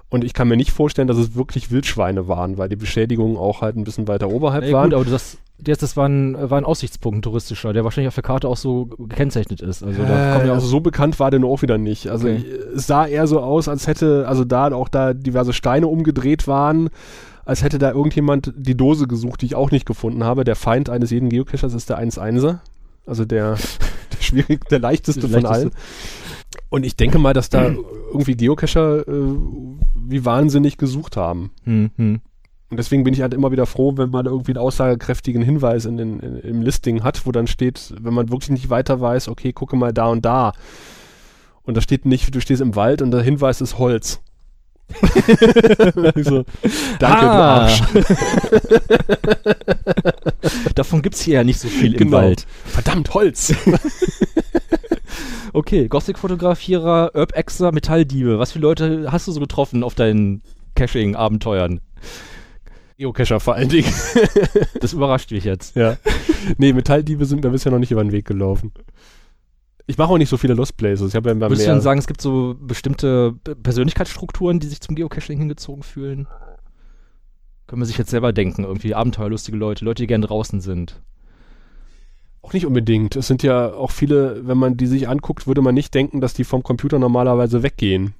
[0.08, 3.60] Und ich kann mir nicht vorstellen, dass es wirklich Wildschweine waren, weil die Beschädigungen auch
[3.60, 4.90] halt ein bisschen weiter oberhalb Ja, waren.
[4.90, 8.14] gut, aber das, das, das war, ein, war ein Aussichtspunkt, ein touristischer, der wahrscheinlich auf
[8.14, 9.82] der Karte auch so gekennzeichnet ist.
[9.82, 12.08] Also Äh, ja auch also so bekannt war der nur auch wieder nicht.
[12.08, 12.44] Also Okay.
[12.76, 16.88] es sah eher so aus, als hätte, also da auch da diverse Steine umgedreht waren,
[17.44, 20.44] als hätte da irgendjemand die Dose gesucht, die ich auch nicht gefunden habe.
[20.44, 22.58] Der Feind eines jeden Geocachers ist der 1-1er.
[23.06, 23.54] Also der,
[24.12, 25.76] der schwierig, der leichteste Der von leichteste.
[25.76, 26.66] allen.
[26.68, 27.74] Und ich denke mal, dass da
[28.12, 29.12] irgendwie Geocacher äh,
[30.10, 31.50] wie wahnsinnig gesucht haben.
[31.64, 32.20] Hm, hm.
[32.68, 35.96] Und deswegen bin ich halt immer wieder froh, wenn man irgendwie einen aussagekräftigen Hinweis in
[35.96, 39.52] den, in, im Listing hat, wo dann steht, wenn man wirklich nicht weiter weiß, okay,
[39.52, 40.52] gucke mal da und da.
[41.62, 44.20] Und da steht nicht, du stehst im Wald und der Hinweis ist Holz.
[46.16, 46.44] So,
[47.00, 47.62] danke, Ah.
[47.64, 47.82] Arsch.
[50.74, 52.18] Davon gibt's hier ja nicht so viel im Genau.
[52.18, 52.46] Wald.
[52.64, 53.54] Verdammt, Holz.
[55.52, 58.38] Okay, Gothic-Fotografierer, Urbexer, Metalldiebe.
[58.38, 60.42] Was für Leute hast du so getroffen auf deinen
[60.74, 61.80] Caching-Abenteuern?
[62.98, 63.92] Geocacher vor allen Dingen.
[64.80, 65.76] Das überrascht mich jetzt.
[65.76, 65.96] ja.
[66.58, 68.72] Nee, Metalldiebe sind mir bisher noch nicht über den Weg gelaufen.
[69.86, 71.10] Ich mache auch nicht so viele Lost Places.
[71.10, 71.74] Ich habe ja immer Würdest du mehr.
[71.76, 76.26] denn sagen, es gibt so bestimmte Persönlichkeitsstrukturen, die sich zum Geocaching hingezogen fühlen?
[77.66, 81.00] Können wir sich jetzt selber denken, irgendwie abenteuerlustige Leute, Leute, die gern draußen sind.
[82.46, 83.16] Auch nicht unbedingt.
[83.16, 86.32] Es sind ja auch viele, wenn man die sich anguckt, würde man nicht denken, dass
[86.32, 88.14] die vom Computer normalerweise weggehen.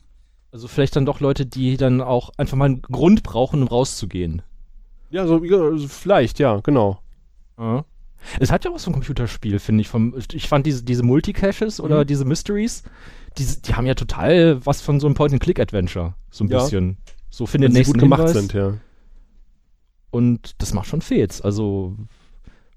[0.51, 4.43] Also vielleicht dann doch Leute, die dann auch einfach mal einen Grund brauchen, um rauszugehen.
[5.11, 6.99] Ja, so ja, vielleicht, ja, genau.
[8.41, 9.89] Es hat ja was vom Computerspiel, finde ich.
[9.89, 12.07] Vom, ich fand diese, diese Multicaches oder Mhm.
[12.09, 12.83] diese Mysteries,
[13.39, 16.15] die, die haben ja total was von so einem Point-and-Click-Adventure.
[16.31, 16.59] So ein Ja.
[16.65, 16.97] bisschen.
[17.31, 18.37] So finde nächsten gut gemacht Hinweis.
[18.37, 18.75] sind, ja.
[20.11, 21.41] Und das macht schon Fets.
[21.41, 21.95] Also,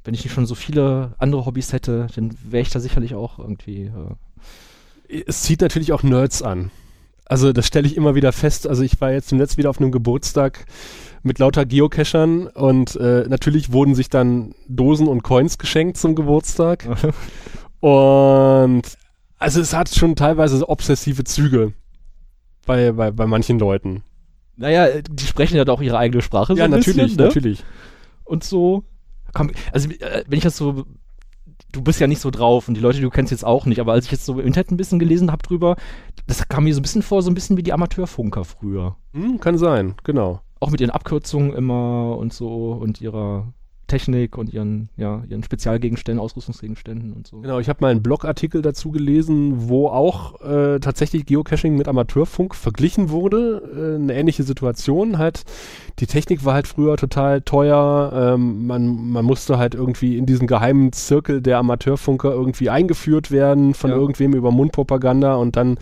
[0.04, 3.40] wenn ich nicht schon so viele andere Hobbys hätte, dann wäre ich da sicherlich auch
[3.40, 3.92] irgendwie.
[5.10, 6.72] Äh, Es zieht natürlich auch Nerds an.
[7.26, 8.68] Also das stelle ich immer wieder fest.
[8.68, 10.66] Also ich war jetzt zuletzt wieder auf einem Geburtstag
[11.22, 16.86] mit lauter Geocachern und äh, natürlich wurden sich dann Dosen und Coins geschenkt zum Geburtstag.
[17.82, 18.82] Und
[19.38, 21.72] also es hat schon teilweise so obsessive Züge
[22.66, 24.04] bei, bei, bei manchen Leuten.
[24.58, 26.54] naja, die sprechen ja doch ihre eigene Sprache.
[26.56, 27.24] so ja, ein natürlich, bisschen, ne?
[27.24, 27.64] natürlich.
[28.26, 28.84] Und so.
[29.34, 30.86] Komm, also, äh, wenn ich das so.
[31.72, 33.80] Du bist ja nicht so drauf und die Leute, die du kennst jetzt auch nicht,
[33.80, 35.76] aber als ich jetzt so im Internet ein bisschen gelesen habe drüber,
[36.26, 38.96] das kam mir so ein bisschen vor, so ein bisschen wie die Amateurfunker früher.
[39.14, 40.42] Hm, kann sein, genau.
[40.60, 43.54] Auch mit ihren Abkürzungen immer und so und ihrer
[43.90, 47.40] Technik und ihren, ja, ihren Spezialgegenständen, Ausrüstungsgegenständen und so.
[47.42, 52.56] Genau, ich habe mal einen Blogartikel dazu gelesen, wo auch äh, tatsächlich Geocaching mit Amateurfunk
[52.56, 53.62] verglichen wurde.
[53.76, 55.44] Äh, eine ähnliche Situation halt.
[56.00, 58.12] Die Technik war halt früher total teuer.
[58.36, 63.74] Ähm, man, man musste halt irgendwie in diesen geheimen Zirkel der Amateurfunker irgendwie eingeführt werden
[63.74, 63.98] von Ja.
[63.98, 65.78] irgendwem über Mundpropaganda und dann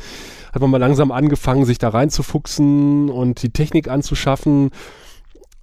[0.53, 4.71] hat man mal langsam angefangen, sich da reinzufuchsen und die Technik anzuschaffen.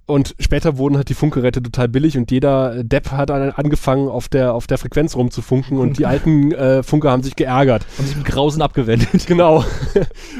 [0.07, 4.29] Und später wurden halt die Funkgeräte total billig und jeder Depp hat an- angefangen, auf
[4.29, 7.85] der, auf der Frequenz rumzufunken und die alten äh, Funker haben sich geärgert.
[7.97, 9.09] Haben sich mit Grausen abgewendet.
[9.27, 9.63] Genau.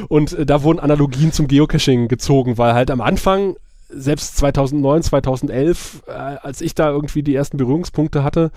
[0.07, 3.55] Und äh, da wurden Analogien zum Geocaching gezogen, weil halt am Anfang,
[3.89, 8.51] selbst 2009, 2011, äh, als ich da irgendwie die ersten Berührungspunkte hatte,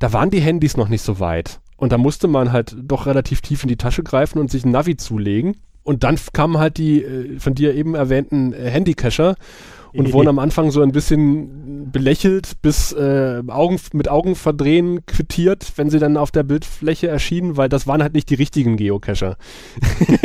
[0.00, 1.60] da waren die Handys noch nicht so weit.
[1.76, 4.72] Und da musste man halt doch relativ tief in die Tasche greifen und sich ein
[4.72, 5.56] Navi zulegen.
[5.84, 9.36] und dann kamen halt die äh, von dir eben erwähnten äh, Handycacher
[9.94, 15.90] und wurden am Anfang so ein bisschen belächelt, bis äh, Augen, mit Augenverdrehen quittiert, wenn
[15.90, 19.36] sie dann auf der Bildfläche erschienen, weil das waren halt nicht die richtigen Geocacher.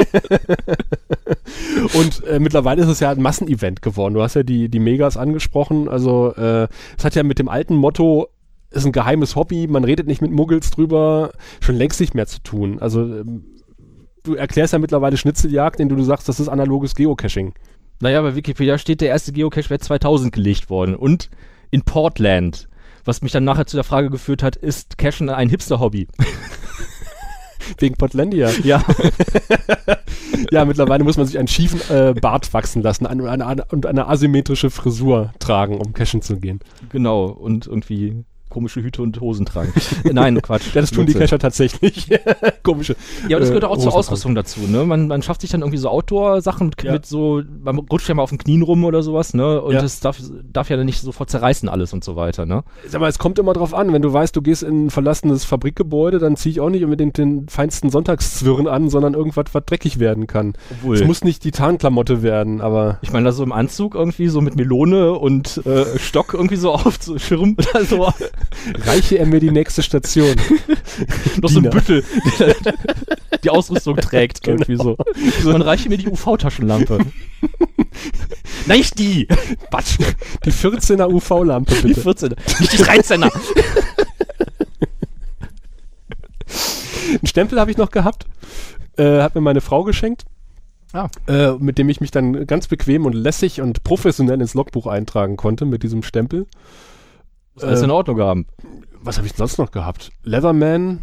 [1.93, 4.13] und äh, mittlerweile ist es ja ein Massenevent geworden.
[4.13, 5.89] Du hast ja die, die Megas angesprochen.
[5.89, 8.27] Also äh, es hat ja mit dem alten Motto
[8.69, 12.43] ist ein geheimes Hobby, man redet nicht mit Muggels drüber, schon längst nicht mehr zu
[12.43, 12.79] tun.
[12.79, 13.45] Also ähm,
[14.23, 17.53] du erklärst ja mittlerweile Schnitzeljagd, indem du sagst, das ist analoges Geocaching.
[17.99, 21.29] Naja, bei Wikipedia steht, der erste Geocache wäre 2000 gelegt worden und
[21.71, 22.67] in Portland.
[23.05, 26.07] Was mich dann nachher zu der Frage geführt hat, ist Cachen ein Hipster-Hobby?
[27.79, 28.49] Wegen Portlandia.
[28.63, 28.83] Ja.
[30.51, 34.07] ja, mittlerweile muss man sich einen schiefen äh, Bart wachsen lassen eine, eine, und eine
[34.07, 36.59] asymmetrische Frisur tragen, um cashen zu gehen.
[36.89, 38.23] Genau, und irgendwie
[38.57, 39.71] komische Hüte und Hosen tragen.
[40.11, 40.73] Nein, Quatsch.
[40.73, 42.09] Ja, das tun die Cacher tatsächlich.
[42.63, 42.95] komische.
[43.29, 44.83] Ja, aber das gehört auch zur Ausrüstung dazu, ne?
[44.83, 46.93] Man, man schafft sich dann irgendwie so Outdoor-Sachen ja.
[46.93, 49.61] mit so, man rutscht ja mal auf den Knien rum oder sowas, ne?
[49.61, 49.81] Und ja.
[49.83, 50.19] das darf,
[50.51, 52.63] darf ja dann nicht sofort zerreißen alles und so weiter, ne?
[52.87, 55.45] Sag mal, es kommt immer drauf an, wenn du weißt, du gehst in ein verlassenes
[55.45, 59.99] Fabrikgebäude, dann ziehe ich auch nicht unbedingt den feinsten Sonntagszwirren an, sondern irgendwas, was dreckig
[59.99, 60.53] werden kann.
[60.71, 60.95] Obwohl.
[60.95, 62.97] Es muss nicht die Tarnklamotte werden, aber.
[63.03, 66.71] Ich meine, da so im Anzug irgendwie so mit Melone und äh, Stock irgendwie so
[66.73, 68.11] auf, so Schirm oder so.
[68.85, 70.35] Reiche er mir die nächste Station.
[71.41, 72.03] Noch so ein Büttel,
[72.39, 72.55] der
[73.43, 74.57] die Ausrüstung trägt, genau.
[74.57, 74.97] irgendwie so.
[75.43, 75.51] so.
[75.51, 76.99] Dann reiche mir die UV-Taschenlampe.
[78.67, 79.27] Nicht die!
[79.69, 79.97] Quatsch.
[80.45, 81.87] Die 14er UV-Lampe, bitte.
[81.87, 82.35] Die 14er.
[82.59, 83.31] Nicht die 13er.
[87.09, 88.25] Einen Stempel habe ich noch gehabt.
[88.97, 90.25] Äh, hat mir meine Frau geschenkt.
[90.93, 91.09] Ah.
[91.27, 95.37] Äh, mit dem ich mich dann ganz bequem und lässig und professionell ins Logbuch eintragen
[95.37, 96.47] konnte mit diesem Stempel.
[97.57, 98.45] Muss alles äh, in Ordnung haben.
[99.01, 100.11] Was habe ich sonst noch gehabt?
[100.21, 100.99] Leatherman.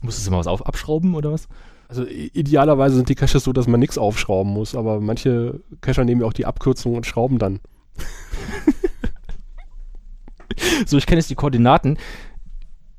[0.00, 1.48] Musstest du mal was auf abschrauben oder was?
[1.86, 6.22] Also idealerweise sind die Caches so, dass man nichts aufschrauben muss, aber manche Cacher nehmen
[6.22, 7.60] ja auch die Abkürzung und schrauben dann.
[10.86, 11.98] so, ich kenne jetzt die Koordinaten.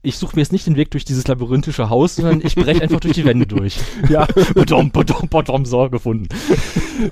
[0.04, 3.00] Ich suche mir jetzt nicht den Weg durch dieses labyrinthische Haus, sondern ich breche einfach
[3.00, 3.80] durch die Wände durch.
[4.10, 4.28] Ja.
[4.54, 6.28] Badom, badom, badom, so gefunden.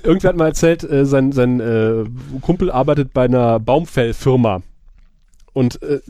[0.04, 2.04] Irgendwer hat mal erzählt, äh, sein, sein äh,
[2.42, 4.62] Kumpel arbeitet bei einer Baumfellfirma.
[5.58, 6.02] Und äh,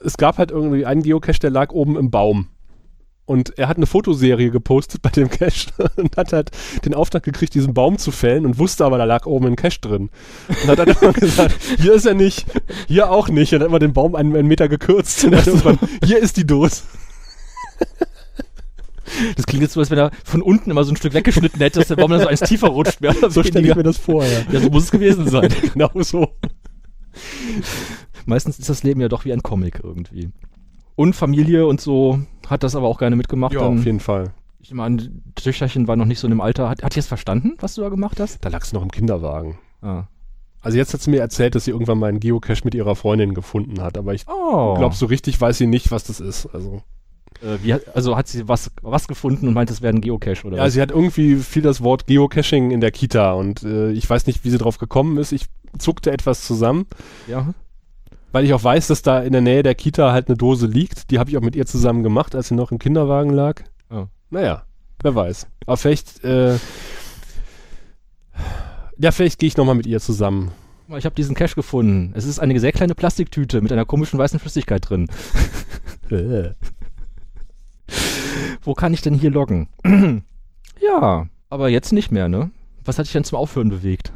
[0.00, 2.48] es gab halt irgendwie einen Geocache, der lag oben im Baum.
[3.24, 6.50] Und er hat eine Fotoserie gepostet bei dem Cache und hat halt
[6.84, 9.78] den Auftrag gekriegt, diesen Baum zu fällen und wusste aber, da lag oben ein Cache
[9.80, 10.10] drin.
[10.48, 12.46] Und hat dann immer gesagt, hier ist er nicht,
[12.88, 13.54] hier auch nicht.
[13.54, 15.24] Und hat immer den Baum einen, einen Meter gekürzt.
[15.24, 16.82] Und hat irgendwann, hier ist die Dose.
[19.36, 21.78] Das klingt jetzt so, als wenn er von unten immer so ein Stück weggeschnitten hätte,
[21.78, 22.98] dass der Baum dann so eins tiefer rutscht.
[23.28, 24.40] so stelle ich mir das vor, ja.
[24.50, 25.54] Ja, so muss es gewesen sein.
[25.74, 26.32] genau so
[28.26, 30.30] meistens ist das Leben ja doch wie ein Comic irgendwie.
[30.94, 33.52] Und Familie und so hat das aber auch gerne mitgemacht.
[33.52, 34.32] Ja, auf jeden Fall.
[34.60, 36.68] Ich meine, Töchterchen war noch nicht so in dem Alter.
[36.68, 38.44] Hat, hat die es verstanden, was du da gemacht hast?
[38.44, 39.58] Da lag sie noch im Kinderwagen.
[39.82, 40.04] Ah.
[40.60, 43.34] Also jetzt hat sie mir erzählt, dass sie irgendwann mal einen Geocache mit ihrer Freundin
[43.34, 44.74] gefunden hat, aber ich oh.
[44.74, 46.46] glaube, so richtig weiß sie nicht, was das ist.
[46.46, 46.82] Also.
[47.42, 50.56] Äh, wie, also hat sie was, was gefunden und meint, es wäre ein Geocache, oder?
[50.56, 50.72] Ja, was?
[50.72, 54.44] sie hat irgendwie viel das Wort Geocaching in der Kita und äh, ich weiß nicht,
[54.44, 55.30] wie sie drauf gekommen ist.
[55.30, 55.44] Ich
[55.78, 56.86] zuckte etwas zusammen.
[57.28, 57.54] Ja
[58.36, 61.10] weil ich auch weiß, dass da in der Nähe der Kita halt eine Dose liegt.
[61.10, 63.62] Die habe ich auch mit ihr zusammen gemacht, als sie noch im Kinderwagen lag.
[63.88, 64.08] Oh.
[64.28, 64.64] Naja,
[65.02, 65.46] wer weiß.
[65.64, 66.58] Aber vielleicht, äh,
[68.98, 70.50] ja, vielleicht gehe ich nochmal mit ihr zusammen.
[70.98, 72.12] Ich habe diesen Cash gefunden.
[72.14, 75.08] Es ist eine sehr kleine Plastiktüte mit einer komischen weißen Flüssigkeit drin.
[78.60, 79.70] Wo kann ich denn hier loggen?
[80.82, 82.50] ja, aber jetzt nicht mehr, ne?
[82.84, 84.12] Was hat dich denn zum Aufhören bewegt?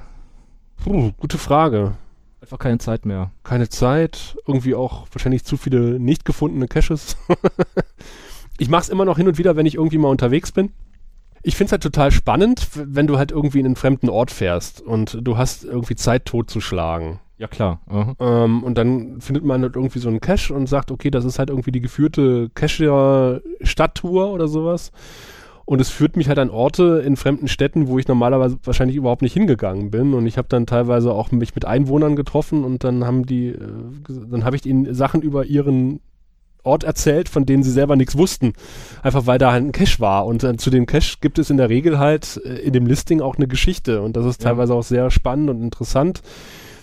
[0.76, 1.94] Puh, gute Frage.
[2.40, 3.30] Einfach keine Zeit mehr.
[3.44, 7.16] Keine Zeit, irgendwie auch wahrscheinlich zu viele nicht gefundene Caches.
[8.58, 10.72] ich mache es immer noch hin und wieder, wenn ich irgendwie mal unterwegs bin.
[11.42, 14.80] Ich finde es halt total spannend, wenn du halt irgendwie in einen fremden Ort fährst
[14.82, 17.18] und du hast irgendwie Zeit totzuschlagen.
[17.38, 17.80] Ja, klar.
[18.20, 21.38] Ähm, und dann findet man halt irgendwie so einen Cache und sagt, okay, das ist
[21.38, 24.92] halt irgendwie die geführte Cache-Stadttour oder sowas.
[25.70, 29.22] Und es führt mich halt an Orte in fremden Städten, wo ich normalerweise wahrscheinlich überhaupt
[29.22, 30.14] nicht hingegangen bin.
[30.14, 33.68] Und ich habe dann teilweise auch mich mit Einwohnern getroffen und dann haben die, äh,
[34.28, 36.00] dann habe ich ihnen Sachen über ihren
[36.64, 38.54] Ort erzählt, von denen sie selber nichts wussten.
[39.04, 40.26] Einfach weil da halt ein Cache war.
[40.26, 43.20] Und äh, zu dem Cache gibt es in der Regel halt äh, in dem Listing
[43.20, 44.02] auch eine Geschichte.
[44.02, 44.50] Und das ist ja.
[44.50, 46.20] teilweise auch sehr spannend und interessant,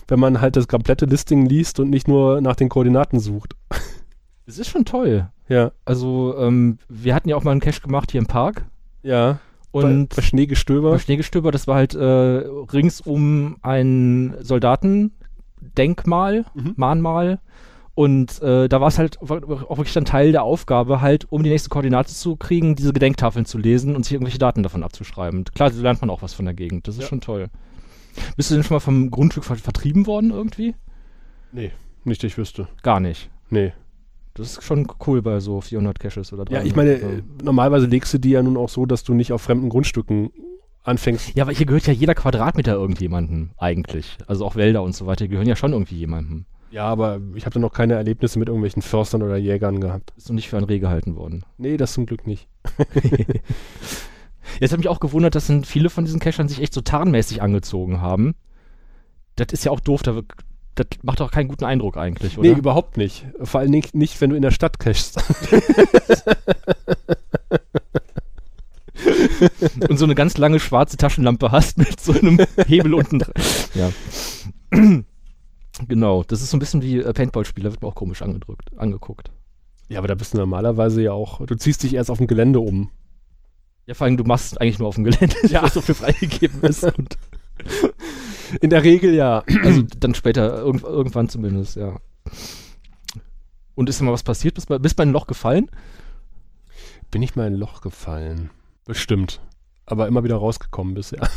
[0.06, 3.54] wenn man halt das komplette Listing liest und nicht nur nach den Koordinaten sucht.
[4.46, 5.28] Das ist schon toll.
[5.50, 5.72] Ja.
[5.84, 8.64] Also, ähm, wir hatten ja auch mal einen Cache gemacht hier im Park.
[9.02, 9.40] Ja.
[9.70, 10.92] Und bei, bei Schneegestöber.
[10.92, 16.72] Bei Schneegestöber, das war halt äh, rings um ein Soldatendenkmal, mhm.
[16.76, 17.40] Mahnmal.
[17.94, 19.28] Und äh, da war es halt auch
[19.76, 23.58] wirklich dann Teil der Aufgabe, halt, um die nächste Koordinate zu kriegen, diese Gedenktafeln zu
[23.58, 25.44] lesen und sich irgendwelche Daten davon abzuschreiben.
[25.46, 26.86] Klar, so lernt man auch was von der Gegend.
[26.86, 27.08] Das ist Ja.
[27.08, 27.48] schon toll.
[28.36, 30.76] Bist du denn schon mal vom Grundstück ver vertrieben worden irgendwie?
[31.50, 31.72] Nee,
[32.04, 32.68] nicht, ich wüsste.
[32.82, 33.30] Gar nicht.
[33.50, 33.72] Nee.
[34.38, 36.66] Das ist schon cool bei so 400 Caches oder Ja, 300.
[36.66, 37.08] ich meine, Ja.
[37.18, 40.30] äh, normalerweise legst du die ja nun auch so, dass du nicht auf fremden Grundstücken
[40.84, 41.34] anfängst.
[41.36, 44.16] Ja, aber hier gehört ja jeder Quadratmeter irgendjemandem eigentlich.
[44.26, 46.46] Also auch Wälder und so weiter, die gehören ja schon irgendwie jemandem.
[46.70, 50.12] Ja, aber ich habe da noch keine Erlebnisse mit irgendwelchen Förstern oder Jägern gehabt.
[50.16, 51.44] Ist noch nicht für ein Reh gehalten worden.
[51.56, 52.46] Nee, das zum Glück nicht.
[54.60, 58.00] Jetzt hat mich auch gewundert, dass viele von diesen Cachern sich echt so tarnmäßig angezogen
[58.00, 58.34] haben.
[59.36, 60.42] Das ist ja auch doof, da wirk-
[60.78, 62.48] das macht doch keinen guten Eindruck eigentlich, oder?
[62.48, 63.26] Nee, überhaupt nicht.
[63.42, 65.18] Vor allen Dingen nicht, wenn du in der Stadt cachst.
[69.88, 73.34] Und so eine ganz lange schwarze Taschenlampe hast mit so einem Hebel unten dran.
[73.74, 73.90] Ja.
[75.86, 79.30] Genau, das ist so ein bisschen wie äh, Paintball-Spieler, wird mir auch komisch angedrückt, angeguckt.
[79.88, 82.58] Ja, aber da bist du normalerweise ja auch, du ziehst dich erst auf dem Gelände
[82.58, 82.90] um.
[83.86, 85.62] Ja, vor allem, du machst es eigentlich nur auf dem Gelände, ja.
[85.62, 86.82] was so viel freigegeben ist.
[86.82, 87.16] Und
[88.60, 89.44] In der Regel ja.
[89.62, 91.96] also dann später, irgend, irgendwann zumindest, ja.
[93.74, 94.54] Und ist da mal was passiert?
[94.54, 95.70] Bist du bist bei ein Loch gefallen?
[97.10, 98.50] Bin ich mal in ein Loch gefallen?
[98.84, 99.40] Bestimmt.
[99.86, 101.28] Aber immer wieder rausgekommen bisher.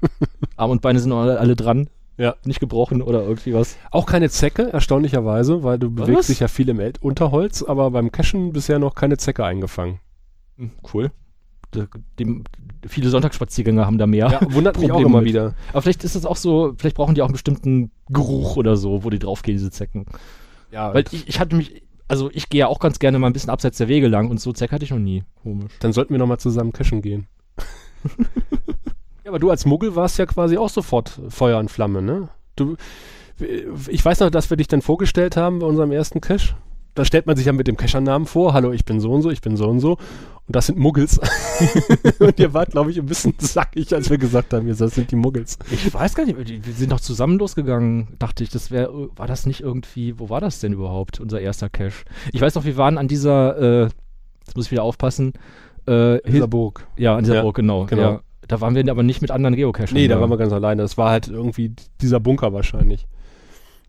[0.56, 1.88] Arm und Beine sind noch alle, alle dran.
[2.16, 2.34] Ja.
[2.44, 3.76] Nicht gebrochen oder irgendwie was.
[3.90, 6.06] Auch keine Zecke, erstaunlicherweise, weil du Was?
[6.06, 10.00] bewegst dich ja viel im Unterholz, aber beim Cashen bisher noch keine Zecke eingefangen.
[10.56, 11.12] Hm, Cool.
[11.74, 11.84] Die,
[12.18, 12.42] die,
[12.88, 14.28] viele Sonntagsspaziergänger haben da mehr.
[14.28, 15.28] Ja, wundert mich auch Probleme immer mit.
[15.28, 15.54] wieder.
[15.70, 19.04] Aber vielleicht ist das auch so, vielleicht brauchen die auch einen bestimmten Geruch oder so,
[19.04, 20.06] wo die draufgehen, diese Zecken.
[20.72, 23.32] Ja, Weil ich, ich hatte mich, also ich gehe ja auch ganz gerne mal ein
[23.32, 25.24] bisschen abseits der Wege lang und so Zeck hatte ich noch nie.
[25.42, 25.72] Komisch.
[25.80, 27.26] dann sollten wir nochmal zusammen cashen gehen.
[29.24, 32.28] ja, aber du als Muggel warst ja quasi auch sofort Feuer und Flamme, ne?
[32.56, 32.76] Du,
[33.88, 36.56] ich weiß noch, dass wir dich dann vorgestellt haben bei unserem ersten Cache.
[36.94, 38.52] Da stellt man sich ja mit dem Cachernamen vor.
[38.52, 39.92] Hallo, ich bin so und so, ich bin so und so.
[39.92, 41.20] Und das sind Muggels.
[42.18, 45.16] und ihr wart, glaube ich, ein bisschen sackig, als wir gesagt haben, das sind die
[45.16, 45.58] Muggels.
[45.70, 48.50] Ich weiß gar nicht, wir sind doch zusammen losgegangen, dachte ich.
[48.50, 52.04] Das wäre, war das nicht irgendwie, wo war das denn überhaupt, unser erster Cache?
[52.32, 53.88] Ich weiß noch, wir waren an dieser, äh,
[54.44, 55.34] jetzt muss ich wieder aufpassen,
[55.86, 56.86] äh, Dieser Burg.
[56.96, 57.86] ja, an dieser Ja, Burg, genau.
[57.86, 58.02] genau.
[58.02, 58.20] Ja.
[58.48, 59.94] Da waren wir aber nicht mit anderen Geocachern.
[59.94, 60.82] Nee, da waren wir ganz alleine.
[60.82, 63.06] Das war halt irgendwie dieser Bunker wahrscheinlich.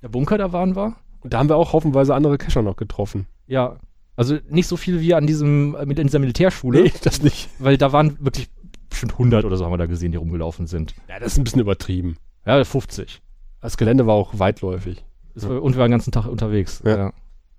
[0.03, 0.95] Der Bunker, da waren wir?
[1.21, 3.27] Und da haben wir auch haufenweise andere Cacher noch getroffen.
[3.47, 3.77] Ja.
[4.15, 7.49] Also nicht so viel wie an diesem, mit in dieser Militärschule, Nee, das nicht.
[7.59, 8.49] weil da waren wirklich
[8.89, 10.93] bestimmt 100 oder so haben wir da gesehen, die rumgelaufen sind.
[11.07, 12.17] Ja, das ist ein bisschen übertrieben.
[12.45, 13.21] Ja, 50.
[13.61, 15.05] Das Gelände war auch weitläufig.
[15.35, 16.81] War, und wir waren den ganzen Tag unterwegs.
[16.85, 17.13] Ja.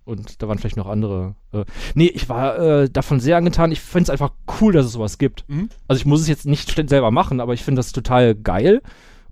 [0.05, 1.37] Und da waren vielleicht noch andere.
[1.53, 3.71] Äh, nee, ich war äh, davon sehr angetan.
[3.71, 5.49] Ich finde es einfach cool, dass es sowas gibt.
[5.49, 5.69] Mhm.
[5.87, 8.83] Also ich muss es jetzt nicht selber machen, aber ich finde das total geil.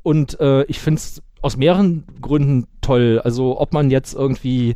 [0.03, 3.20] Und äh, ich finde es aus mehreren Gründen toll.
[3.22, 4.74] Also ob man jetzt irgendwie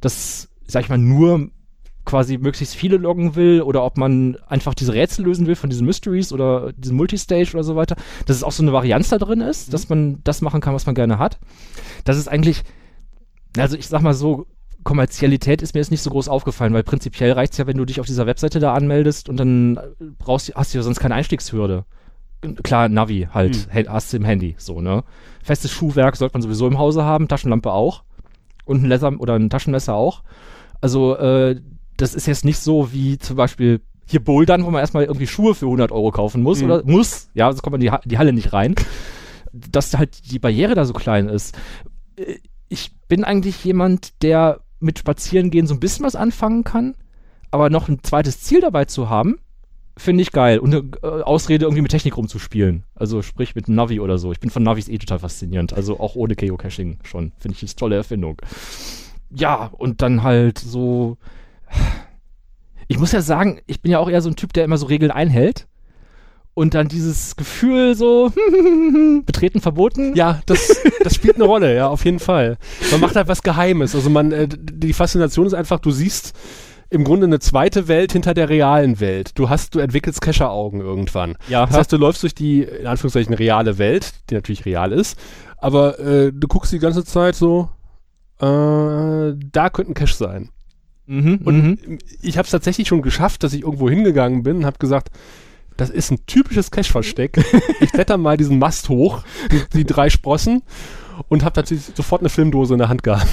[0.00, 1.50] das, sag ich mal, nur
[2.06, 5.86] quasi möglichst viele loggen will oder ob man einfach diese Rätsel lösen will von diesen
[5.86, 7.96] Mysteries oder diesem Multistage oder so weiter,
[8.26, 10.86] dass es auch so eine Varianz da drin ist, dass man das machen kann, was
[10.86, 11.38] man gerne hat.
[12.04, 12.62] Das ist eigentlich,
[13.56, 14.46] also ich sag mal so,
[14.82, 17.84] Kommerzialität ist mir jetzt nicht so groß aufgefallen, weil prinzipiell reicht es ja, wenn du
[17.84, 19.78] dich auf dieser Webseite da anmeldest und dann
[20.18, 21.84] brauchst, hast du ja sonst keine Einstiegshürde.
[22.62, 23.84] Klar, Navi halt, Hm.
[24.10, 25.04] du im Handy, so, ne?
[25.42, 28.02] Festes Schuhwerk sollte man sowieso im Hause haben, Taschenlampe auch
[28.64, 30.22] und ein Laser oder ein Taschenmesser auch.
[30.80, 31.60] Also, äh,
[31.96, 35.54] das ist jetzt nicht so wie zum Beispiel hier Bouldern, wo man erstmal irgendwie Schuhe
[35.54, 36.64] für 100 Euro kaufen muss Mhm.
[36.64, 38.74] oder muss, ja, so kommt man in die, die Halle nicht rein,
[39.52, 41.56] dass halt die Barriere da so klein ist.
[42.16, 42.36] Äh,
[42.72, 46.94] Ich bin eigentlich jemand, der mit Spazierengehen so ein bisschen was anfangen kann,
[47.50, 49.40] aber noch ein zweites Ziel dabei zu haben,
[49.96, 50.58] finde ich geil.
[50.58, 52.84] Und eine äh, Ausrede, irgendwie mit Technik rumzuspielen.
[52.94, 54.32] Also sprich mit Navi oder so.
[54.32, 55.72] Ich bin von Navis eh total faszinierend.
[55.72, 57.32] Also auch ohne Geocaching schon.
[57.38, 58.36] Finde ich eine tolle Erfindung.
[59.30, 61.16] Ja, und dann halt so.
[62.88, 64.86] Ich muss ja sagen, ich bin ja auch eher so ein Typ, der immer so
[64.86, 65.68] Regeln einhält.
[66.54, 68.32] Und dann dieses Gefühl so,
[69.24, 70.16] betreten verboten.
[70.16, 72.58] Ja, das, das spielt eine Rolle, ja, auf jeden Fall.
[72.90, 73.94] Man macht halt was Geheimes.
[73.94, 76.34] Also man, äh, die Faszination ist einfach, du siehst
[76.90, 79.32] im Grunde eine zweite Welt hinter der realen Welt.
[79.36, 81.36] Du hast, du entwickelst Kescheraugen irgendwann.
[81.48, 85.18] ja Das heißt, du läufst durch die, in Anführungszeichen, reale Welt, die natürlich real ist,
[85.56, 87.68] aber äh, du guckst die ganze Zeit so,
[88.40, 90.50] äh, da könnte ein Cache sein.
[91.06, 91.98] mhm, Und mhm.
[92.20, 95.10] ich habe es tatsächlich schon geschafft, dass ich irgendwo hingegangen bin und habe gesagt,
[95.76, 97.38] das ist ein typisches Cache-Versteck.
[97.80, 100.62] ich kletter mal diesen Mast hoch, die, die drei Sprossen,
[101.28, 103.28] und habe natürlich sofort eine Filmdose in der Hand gehabt.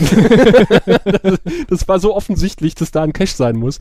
[1.24, 3.80] das, das war so offensichtlich, dass da ein Cache sein muss.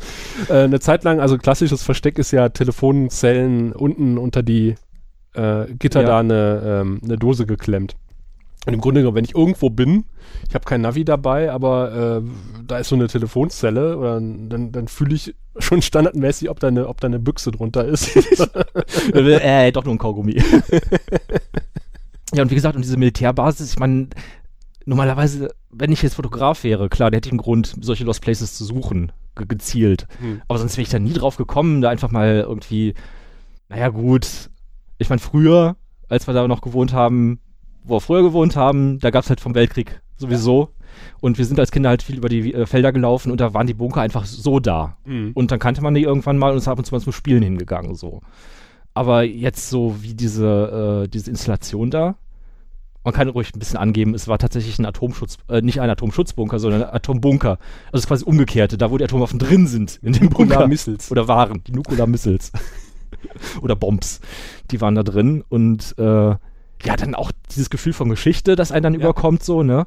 [0.48, 4.74] Äh, eine Zeit lang, also klassisches Versteck ist ja Telefonzellen unten unter die
[5.34, 6.07] äh, Gitter Ja.
[6.07, 7.96] da eine, ähm, eine Dose geklemmt.
[8.66, 10.07] Und im Grunde genommen, wenn ich irgendwo bin,
[10.48, 14.88] ich habe kein Navi dabei, aber äh, da ist so eine Telefonzelle, oder, dann, dann
[14.88, 18.16] fühle ich schon standardmäßig, ob da eine, ob da eine Büchse drunter ist.
[19.14, 20.42] äh, doch nur ein Kaugummi.
[22.35, 24.09] ja, und wie gesagt, und diese Militärbasis, ich meine,
[24.85, 28.55] normalerweise, wenn ich jetzt Fotograf wäre, klar, der hätte ich einen Grund, solche Lost Places
[28.55, 30.07] zu suchen, ge gezielt.
[30.20, 30.43] Hm.
[30.49, 32.95] Aber sonst wäre ich da nie drauf gekommen, da einfach mal irgendwie,
[33.68, 34.51] naja, gut.
[34.99, 35.77] Ich meine, früher,
[36.09, 37.41] als wir da noch gewohnt haben,
[37.85, 40.70] wo wir früher gewohnt haben, da gab es halt vom Weltkrieg sowieso.
[41.20, 43.66] Und wir sind als Kinder halt viel über die äh, Felder gelaufen und da waren
[43.66, 44.97] die Bunker einfach so da.
[45.05, 45.33] Mhm.
[45.35, 47.43] Und dann kannte man die irgendwann mal und ist ab und zu mal zum Spielen
[47.43, 48.22] hingegangen, so.
[48.97, 52.16] Aber jetzt so wie diese, äh, diese Installation da,
[53.05, 56.59] man kann ruhig ein bisschen angeben, es war tatsächlich ein Atomschutz, äh, nicht ein Atomschutzbunker,
[56.59, 57.51] sondern ein Atombunker.
[57.51, 60.66] Also es ist quasi umgekehrte, da wo die Atomwaffen drin sind, in dem Bunker.
[60.66, 61.11] Missiles.
[61.11, 62.53] Oder waren, die Nukular Missiles.
[63.61, 64.22] Oder Bombs.
[64.70, 68.82] Die waren da drin und äh, ja, dann auch dieses Gefühl von Geschichte, das einen
[68.82, 69.01] dann ja.
[69.01, 69.86] überkommt, so, ne?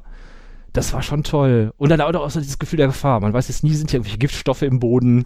[0.72, 1.72] Das war schon toll.
[1.78, 3.18] Und dann auch so dieses Gefühl der Gefahr.
[3.18, 5.24] Man weiß jetzt nie, sind hier irgendwelche Giftstoffe im Boden.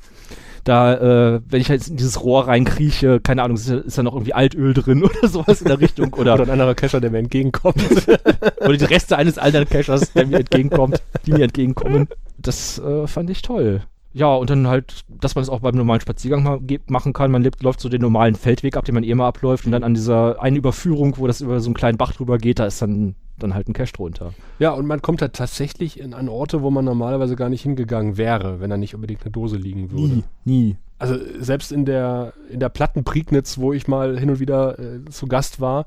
[0.64, 0.94] Da,
[1.34, 4.32] äh, wenn ich jetzt in dieses Rohr reinkrieche, keine Ahnung, ist, ist da noch irgendwie
[4.32, 6.12] Altöl drin oder sowas in der Richtung.
[6.14, 7.84] Oder, oder ein anderer Cacher, der mir entgegenkommt.
[8.60, 12.08] oder die Reste eines anderen Cachers, der mir entgegenkommt, die mir entgegenkommen.
[12.38, 13.82] Das äh, fand ich toll.
[14.14, 17.32] Ja, und dann halt, dass man es auch beim normalen Spaziergang ma machen kann.
[17.32, 19.66] Man lebt, läuft so den normalen Feldweg ab, den man eh mal abläuft.
[19.66, 22.60] Und dann an dieser einen Überführung, wo das über so einen kleinen Bach drüber geht,
[22.60, 24.32] da ist dann, dann halt ein Cache drunter.
[24.58, 28.16] Ja, und man kommt da tatsächlich in an Orte, wo man normalerweise gar nicht hingegangen
[28.16, 30.14] wäre, wenn da nicht unbedingt eine Dose liegen würde.
[30.14, 30.76] Nie, nie.
[30.98, 35.04] Also selbst in der, in der Platten Prignitz, wo ich mal hin und wieder äh,
[35.10, 35.86] zu Gast war,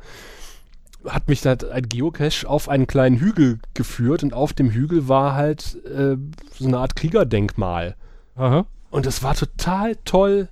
[1.05, 5.35] hat mich da ein Geocache auf einen kleinen Hügel geführt und auf dem Hügel war
[5.35, 6.17] halt äh,
[6.53, 7.95] so eine Art Kriegerdenkmal.
[8.35, 8.65] Aha.
[8.89, 10.49] Und es war total toll.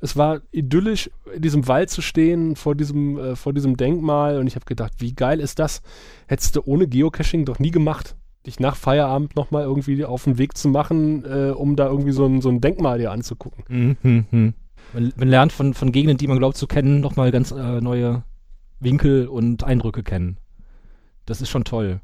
[0.00, 4.38] Es war idyllisch, in diesem Wald zu stehen, vor diesem, äh, vor diesem Denkmal.
[4.38, 5.82] Und ich habe gedacht, wie geil ist das?
[6.26, 8.16] Hättest du ohne Geocaching doch nie gemacht.
[8.46, 12.26] Dich nach Feierabend nochmal irgendwie auf den Weg zu machen, äh, um da irgendwie so
[12.26, 13.64] ein, so ein Denkmal dir anzugucken.
[13.68, 14.52] Mhm, mh.
[14.92, 18.22] man, man, lernt von, von Gegenden, die man glaubt zu kennen, nochmal ganz äh, neue
[18.78, 20.36] Winkel und Eindrücke kennen.
[21.24, 22.00] Das ist schon toll.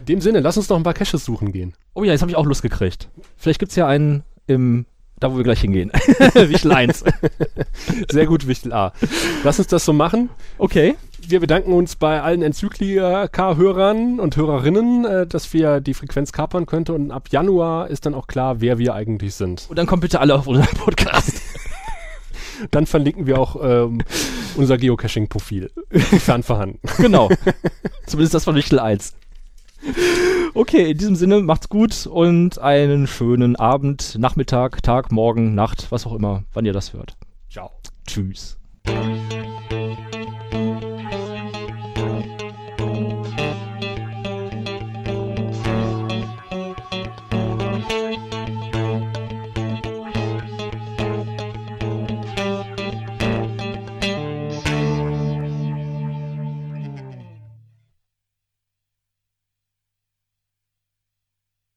[0.00, 1.74] In dem Sinne, lass uns noch ein paar Caches suchen gehen.
[1.94, 3.10] Oh ja, jetzt habe ich auch Lust gekriegt.
[3.36, 4.86] Vielleicht gibt es ja einen im,
[5.22, 5.90] da wo wir gleich hingehen.
[6.34, 7.04] Wichtel 1.
[8.10, 8.92] Sehr gut, Wichtel A.
[9.44, 10.30] Lass uns das so machen.
[10.58, 10.96] Okay.
[11.24, 16.92] Wir bedanken uns bei allen Enzyklika-Hörern und Hörerinnen, äh, dass wir die Frequenz kapern könnten
[16.92, 19.66] und ab Januar ist dann auch klar, wer wir eigentlich sind.
[19.68, 21.40] Und dann kommt bitte alle auf unseren Podcast.
[22.72, 24.02] dann verlinken wir auch ähm,
[24.56, 25.70] unser Geocaching-Profil.
[25.90, 26.80] Fern vorhanden.
[26.98, 27.30] Genau.
[28.06, 29.14] Zumindest das von Wichtel 1.
[30.54, 36.06] Okay, in diesem Sinne, macht's gut und einen schönen Abend, Nachmittag, Tag, Morgen, Nacht, was
[36.06, 37.16] auch immer, wann ihr das hört.
[37.48, 37.70] Ciao.
[38.06, 38.58] Tschüss.